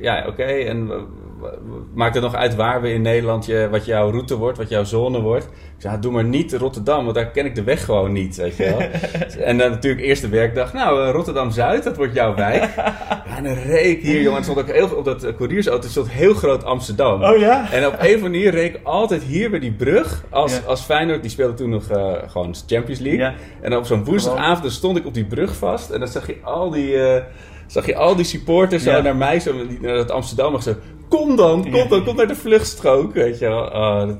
ja, 0.02 0.19
oké. 0.26 0.42
En 0.42 0.90
maakt 1.94 2.14
het 2.14 2.22
nog 2.22 2.34
uit 2.34 2.54
waar 2.54 2.82
we 2.82 2.92
in 2.92 3.02
Nederland, 3.02 3.46
je, 3.46 3.68
wat 3.70 3.84
jouw 3.84 4.10
route 4.10 4.36
wordt, 4.36 4.58
wat 4.58 4.68
jouw 4.68 4.84
zone 4.84 5.20
wordt? 5.20 5.44
Ik 5.44 5.86
zei, 5.86 6.00
doe 6.00 6.12
maar 6.12 6.24
niet 6.24 6.52
Rotterdam, 6.52 7.02
want 7.02 7.14
daar 7.16 7.30
ken 7.30 7.44
ik 7.46 7.54
de 7.54 7.62
weg 7.62 7.84
gewoon 7.84 8.12
niet, 8.12 8.36
weet 8.36 8.56
je 8.56 8.64
wel. 8.64 8.78
en 9.48 9.58
dan 9.58 9.70
natuurlijk 9.70 10.02
eerste 10.04 10.28
werkdag, 10.28 10.72
nou, 10.72 11.02
eh, 11.06 11.10
Rotterdam-Zuid, 11.12 11.84
dat 11.84 11.96
wordt 11.96 12.14
jouw 12.14 12.34
wijk. 12.34 12.74
ja, 12.76 13.36
en 13.36 13.44
dan 13.44 13.54
reek 13.54 13.96
ik 13.96 14.02
hier, 14.02 14.20
jongen, 14.20 14.34
het 14.34 14.44
stond 14.44 14.58
ook 14.58 14.74
heel, 14.74 14.88
op 14.88 15.04
dat 15.04 15.24
uh, 15.24 15.36
couriersauto 15.36 15.88
stond 15.88 16.10
heel 16.10 16.34
groot 16.34 16.64
Amsterdam. 16.64 17.22
Oh 17.22 17.38
ja? 17.38 17.72
En 17.72 17.86
op 17.86 17.92
een 17.92 17.98
of 17.98 18.04
andere 18.04 18.20
manier 18.20 18.50
reek 18.50 18.74
ik 18.74 18.80
altijd 18.82 19.22
hier 19.22 19.50
bij 19.50 19.58
die 19.60 19.72
brug, 19.72 20.24
als, 20.30 20.52
Ja. 20.52 20.60
als 20.66 20.80
Feyenoord, 20.80 21.22
die 21.22 21.30
speelde 21.30 21.54
toen 21.54 21.70
nog 21.70 21.88
eh, 21.90 22.12
gewoon 22.26 22.54
Champions 22.66 23.00
League. 23.00 23.20
Ja. 23.20 23.34
En 23.60 23.76
op 23.76 23.86
zo'n 23.86 24.04
woensdagavond 24.04 24.72
stond 24.72 24.96
ik 24.96 25.06
op 25.06 25.14
die 25.14 25.24
brug 25.24 25.56
vast. 25.56 25.90
En 25.90 25.98
dan 25.98 26.08
zag 26.08 26.26
je 26.26 26.36
al 26.42 26.70
die, 26.70 27.02
eh, 27.02 27.22
zag 27.70 27.86
je 27.86 27.96
al 27.96 28.16
die 28.16 28.24
supporters 28.24 28.82
zo 28.82 29.02
naar 29.02 29.16
mij, 29.16 29.40
zo, 29.40 29.54
naar 29.80 29.94
dat 29.94 30.10
Amsterdam. 30.10 30.60
Zo, 30.60 30.74
kom 31.08 31.36
dan, 31.36 31.70
kom 31.70 31.88
dan, 31.88 32.04
kom 32.04 32.16
naar 32.16 32.26
de 32.26 32.34
vluchtstrook. 32.34 33.14
Weet 33.14 33.38
je 33.38 33.48
wel. 33.48 33.62
Oh, 33.64 33.98
dat- 34.06 34.16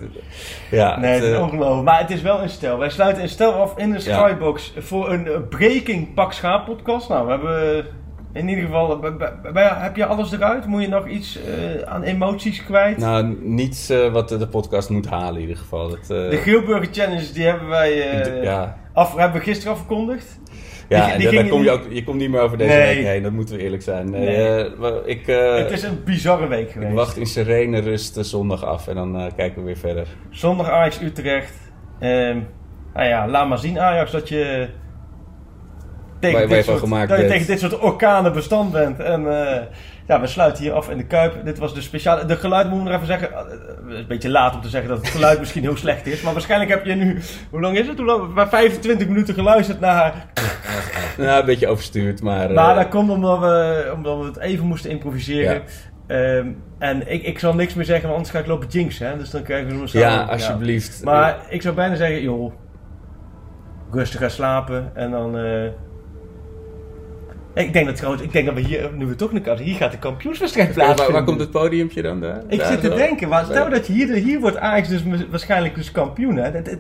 ja, 0.70 0.98
Nee, 0.98 1.10
het, 1.12 1.22
het 1.22 1.30
is 1.30 1.36
eh, 1.36 1.42
ongelooflijk. 1.42 1.84
Maar 1.84 2.00
het 2.00 2.10
is 2.10 2.22
wel 2.22 2.42
een 2.42 2.48
stel. 2.48 2.78
Wij 2.78 2.90
sluiten 2.90 3.22
een 3.22 3.28
stel 3.28 3.52
af 3.52 3.72
in 3.76 3.90
de 3.92 4.00
Ja. 4.04 4.28
Skybox 4.28 4.72
voor 4.78 5.10
een 5.12 5.26
eh, 5.26 5.38
Breaking 5.48 6.14
Pak 6.14 6.32
Schaap 6.32 6.64
podcast. 6.66 7.08
Nou, 7.08 7.24
we 7.26 7.30
hebben 7.30 7.86
in 8.32 8.48
ieder 8.48 8.64
geval... 8.64 8.98
bij- 8.98 9.16
bij- 9.16 9.52
bij- 9.52 9.72
heb 9.74 9.96
je 9.96 10.06
alles 10.06 10.32
eruit? 10.32 10.66
Moet 10.66 10.82
je 10.82 10.88
nog 10.88 11.08
iets 11.08 11.38
eh, 11.42 11.82
aan 11.92 12.02
emoties 12.02 12.64
kwijt? 12.64 12.96
nou, 12.98 13.36
niets 13.40 13.88
eh, 13.90 14.12
wat 14.12 14.28
de, 14.28 14.46
podcast 14.48 14.90
moet 14.90 15.06
halen 15.08 15.34
in 15.34 15.40
ieder 15.40 15.56
geval. 15.56 15.88
Dat, 15.88 15.98
eh, 16.00 16.06
De 16.30 16.36
Grilburger 16.42 16.88
Challenge, 16.92 17.32
die 17.32 17.44
hebben 17.44 17.68
wij 17.68 18.10
eh, 18.22 18.42
ja, 18.42 18.76
af, 18.92 19.16
hebben 19.16 19.38
we 19.40 19.44
gisteren 19.46 19.72
afgekondigd. 19.72 20.38
Ja 20.98 21.16
die 21.16 21.28
en 21.28 21.34
daar 21.34 21.48
kom 21.48 21.62
je, 21.62 21.70
ook, 21.70 21.82
je 21.90 22.04
komt 22.04 22.18
niet 22.18 22.30
meer 22.30 22.40
over 22.40 22.58
deze 22.58 22.70
Nee. 22.76 22.94
week 22.96 23.04
heen. 23.06 23.22
Dat 23.22 23.32
moeten 23.32 23.56
we 23.56 23.62
eerlijk 23.62 23.82
zijn. 23.82 24.10
Nee, 24.10 24.36
eh, 24.36 24.94
ik, 25.04 25.26
eh, 25.28 25.54
het 25.56 25.70
is 25.70 25.82
een 25.82 26.04
bizarre 26.04 26.46
week 26.46 26.66
ik 26.66 26.72
geweest. 26.72 26.92
wacht 26.94 27.16
in 27.16 27.26
serene 27.26 27.80
rust 27.80 28.14
de 28.14 28.22
zondag 28.22 28.64
af. 28.64 28.88
En 28.88 28.94
dan 28.94 29.16
eh, 29.16 29.26
kijken 29.36 29.58
we 29.60 29.66
weer 29.66 29.76
verder. 29.76 30.06
Zondag 30.30 30.70
Ajax 30.70 31.00
Utrecht. 31.02 31.54
Nou 32.94 33.08
ja, 33.08 33.28
laat 33.28 33.48
maar 33.48 33.58
zien 33.58 33.80
Ajax 33.80 34.10
dat 34.10 34.28
je 34.28 34.68
tegen, 36.20 36.48
dit, 36.48 36.64
soort, 36.64 37.08
dat 37.08 37.18
je 37.20 37.26
tegen 37.26 37.46
dit 37.46 37.60
soort 37.60 37.78
orkanen 37.78 38.32
bestand 38.32 38.72
bent. 38.72 39.00
En 39.00 39.46
eh, 39.46 39.62
ja, 40.10 40.20
we 40.20 40.26
sluiten 40.26 40.62
hier 40.62 40.72
af 40.72 40.90
in 40.90 40.96
de 40.96 41.04
Kuip. 41.06 41.44
Dit 41.44 41.58
was 41.58 41.74
de 41.74 41.80
speciale... 41.80 42.24
De 42.24 42.36
geluid 42.36 42.68
moet 42.70 42.78
ik 42.78 42.84
nog 42.84 42.94
even 42.94 43.06
zeggen. 43.06 43.32
eh, 43.32 43.38
Het 43.38 43.88
is 43.88 43.98
een 43.98 44.06
beetje 44.06 44.28
laat 44.30 44.54
om 44.54 44.60
te 44.60 44.68
zeggen 44.68 44.88
dat 44.90 44.98
het 44.98 45.08
geluid 45.08 45.38
misschien 45.44 45.62
heel 45.62 45.76
slecht 45.76 46.06
is. 46.06 46.22
Maar 46.22 46.32
waarschijnlijk 46.32 46.70
heb 46.70 46.84
je 46.84 46.94
nu... 46.94 47.20
Hoe 47.50 47.60
lang 47.60 47.78
is 47.78 47.86
het? 47.86 47.96
Hoe 47.96 48.06
lang? 48.06 48.34
Maar 48.34 48.48
25 48.48 49.08
minuten 49.08 49.34
geluisterd 49.34 49.80
naar... 49.80 50.26
Nou, 51.18 51.40
een 51.40 51.46
beetje 51.46 51.68
overstuurd, 51.68 52.22
maar... 52.22 52.48
eh, 52.48 52.54
Maar 52.54 52.74
dat 52.74 52.88
komt 52.88 53.10
omdat 53.10 53.38
we, 53.38 53.90
omdat 53.94 54.18
we 54.18 54.24
het 54.24 54.38
even 54.38 54.66
moesten 54.66 54.90
improviseren. 54.90 55.62
Ehm, 56.06 56.48
en 56.78 57.12
ik, 57.12 57.22
ik 57.22 57.38
zal 57.38 57.54
niks 57.54 57.74
meer 57.74 57.84
zeggen, 57.84 58.04
want 58.08 58.14
anders 58.16 58.34
ga 58.34 58.40
ik 58.42 58.46
lopen 58.46 58.68
jinxen. 58.68 59.08
Hè? 59.08 59.16
Dus 59.18 59.30
dan 59.30 59.42
krijgen 59.42 59.68
we 59.68 59.74
nog 59.74 59.90
ja, 59.92 60.22
alsjeblieft. 60.22 61.04
Maar 61.04 61.36
ik 61.48 61.62
zou 61.62 61.74
bijna 61.74 61.94
zeggen, 61.94 62.22
joh, 62.22 62.52
rustig 63.90 64.20
gaan 64.20 64.30
slapen 64.30 64.90
en 64.94 65.10
dan... 65.10 65.38
eh, 65.38 65.62
ik 67.54 67.72
denk 67.72 67.86
dat 67.86 67.96
trouwens, 67.96 68.22
ik 68.22 68.32
denk 68.32 68.46
dat 68.46 68.54
we 68.54 68.60
hier, 68.60 68.90
nu 68.96 69.06
we 69.06 69.14
toch 69.14 69.32
naar 69.32 69.58
hier 69.58 69.76
gaat 69.76 69.90
de 69.92 69.98
kampioenswedstrijd 69.98 70.66
waar, 70.66 70.76
plaatsvinden. 70.76 71.14
waar 71.14 71.24
komt 71.24 71.40
het 71.40 71.50
podiumpje 71.50 72.02
dan? 72.02 72.20
Daar? 72.20 72.42
Ik 72.48 72.58
Daar 72.58 72.66
zit 72.72 72.80
te 72.80 72.88
zo? 72.88 72.96
denken, 72.96 73.28
maar 73.28 73.44
stel 73.44 73.70
dat 73.70 73.86
je 73.86 73.92
hier, 73.92 74.14
hier 74.14 74.40
wordt 74.40 74.56
Ajax 74.56 74.88
dus 74.88 75.02
waarschijnlijk 75.30 75.74
dus 75.74 75.90
kampioen, 75.90 76.36
hè? 76.36 76.50
De, 76.50 76.62
de 76.62 76.78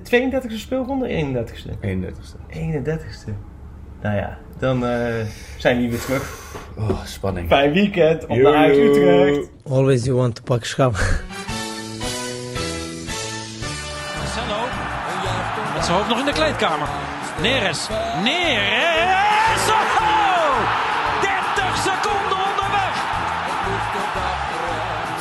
32e 0.50 0.54
speelronde, 0.54 1.08
31e. 1.08 1.86
31ste. 1.86 2.56
31e. 2.56 3.32
Nou 4.02 4.16
ja, 4.16 4.38
dan 4.58 4.86
eh, 4.86 5.26
zijn 5.56 5.76
we 5.76 5.82
hier 5.82 5.90
weer 5.90 6.00
terug. 6.00 6.34
Oh, 6.78 7.04
spanning. 7.04 7.48
Fijn 7.48 7.72
weekend 7.72 8.26
op 8.26 8.36
naar 8.36 8.54
Ajax 8.54 8.76
Utrecht. 8.76 9.50
Always 9.68 10.04
you 10.04 10.16
want 10.16 10.34
to 10.34 10.42
pak 10.42 10.64
schaap. 10.64 10.92
Marcelo. 14.18 14.60
Met 15.74 15.84
zijn 15.84 15.96
hoofd 15.96 16.08
nog 16.08 16.18
in 16.18 16.24
de 16.24 16.32
kleedkamer. 16.32 16.88
Neres. 17.42 17.88
Neres. 18.22 18.99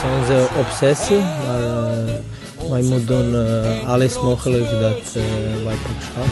Het 0.01 0.07
is 0.07 0.19
onze 0.19 0.47
obsessie, 0.57 1.17
maar 1.17 1.61
uh, 1.61 2.69
wij 2.69 2.81
moeten 2.81 3.05
doen 3.05 3.33
uh, 3.33 3.89
alles 3.89 4.21
mogelijk 4.21 4.69
dat 4.69 5.15
uh, 5.15 5.23
wij 5.65 5.75
pak 5.75 6.01
schaap. 6.01 6.25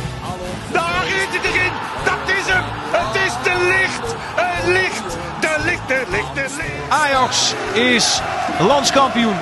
Daar 0.71 1.05
is 1.05 1.25
het 1.29 1.43
erin. 1.43 1.71
Dat 2.05 2.35
is 2.37 2.53
hem. 2.53 2.63
Het 2.91 3.15
is 3.15 3.33
de 3.43 3.75
licht. 3.77 4.15
Het 4.35 4.67
licht. 4.67 5.17
De 5.39 5.63
licht, 5.65 5.87
de 5.87 6.03
licht, 6.09 6.35
de 6.35 6.55
licht. 6.57 6.89
Ajax 6.89 7.53
is 7.73 8.21
landskampioen. 8.59 9.37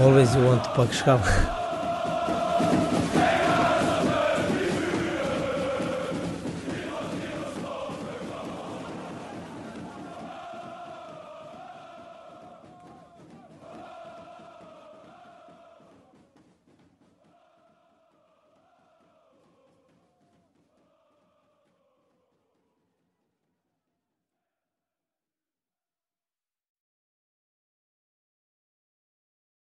Always 0.00 0.32
you 0.32 0.44
want 0.44 0.64
to 0.64 0.70
pak. 0.70 1.63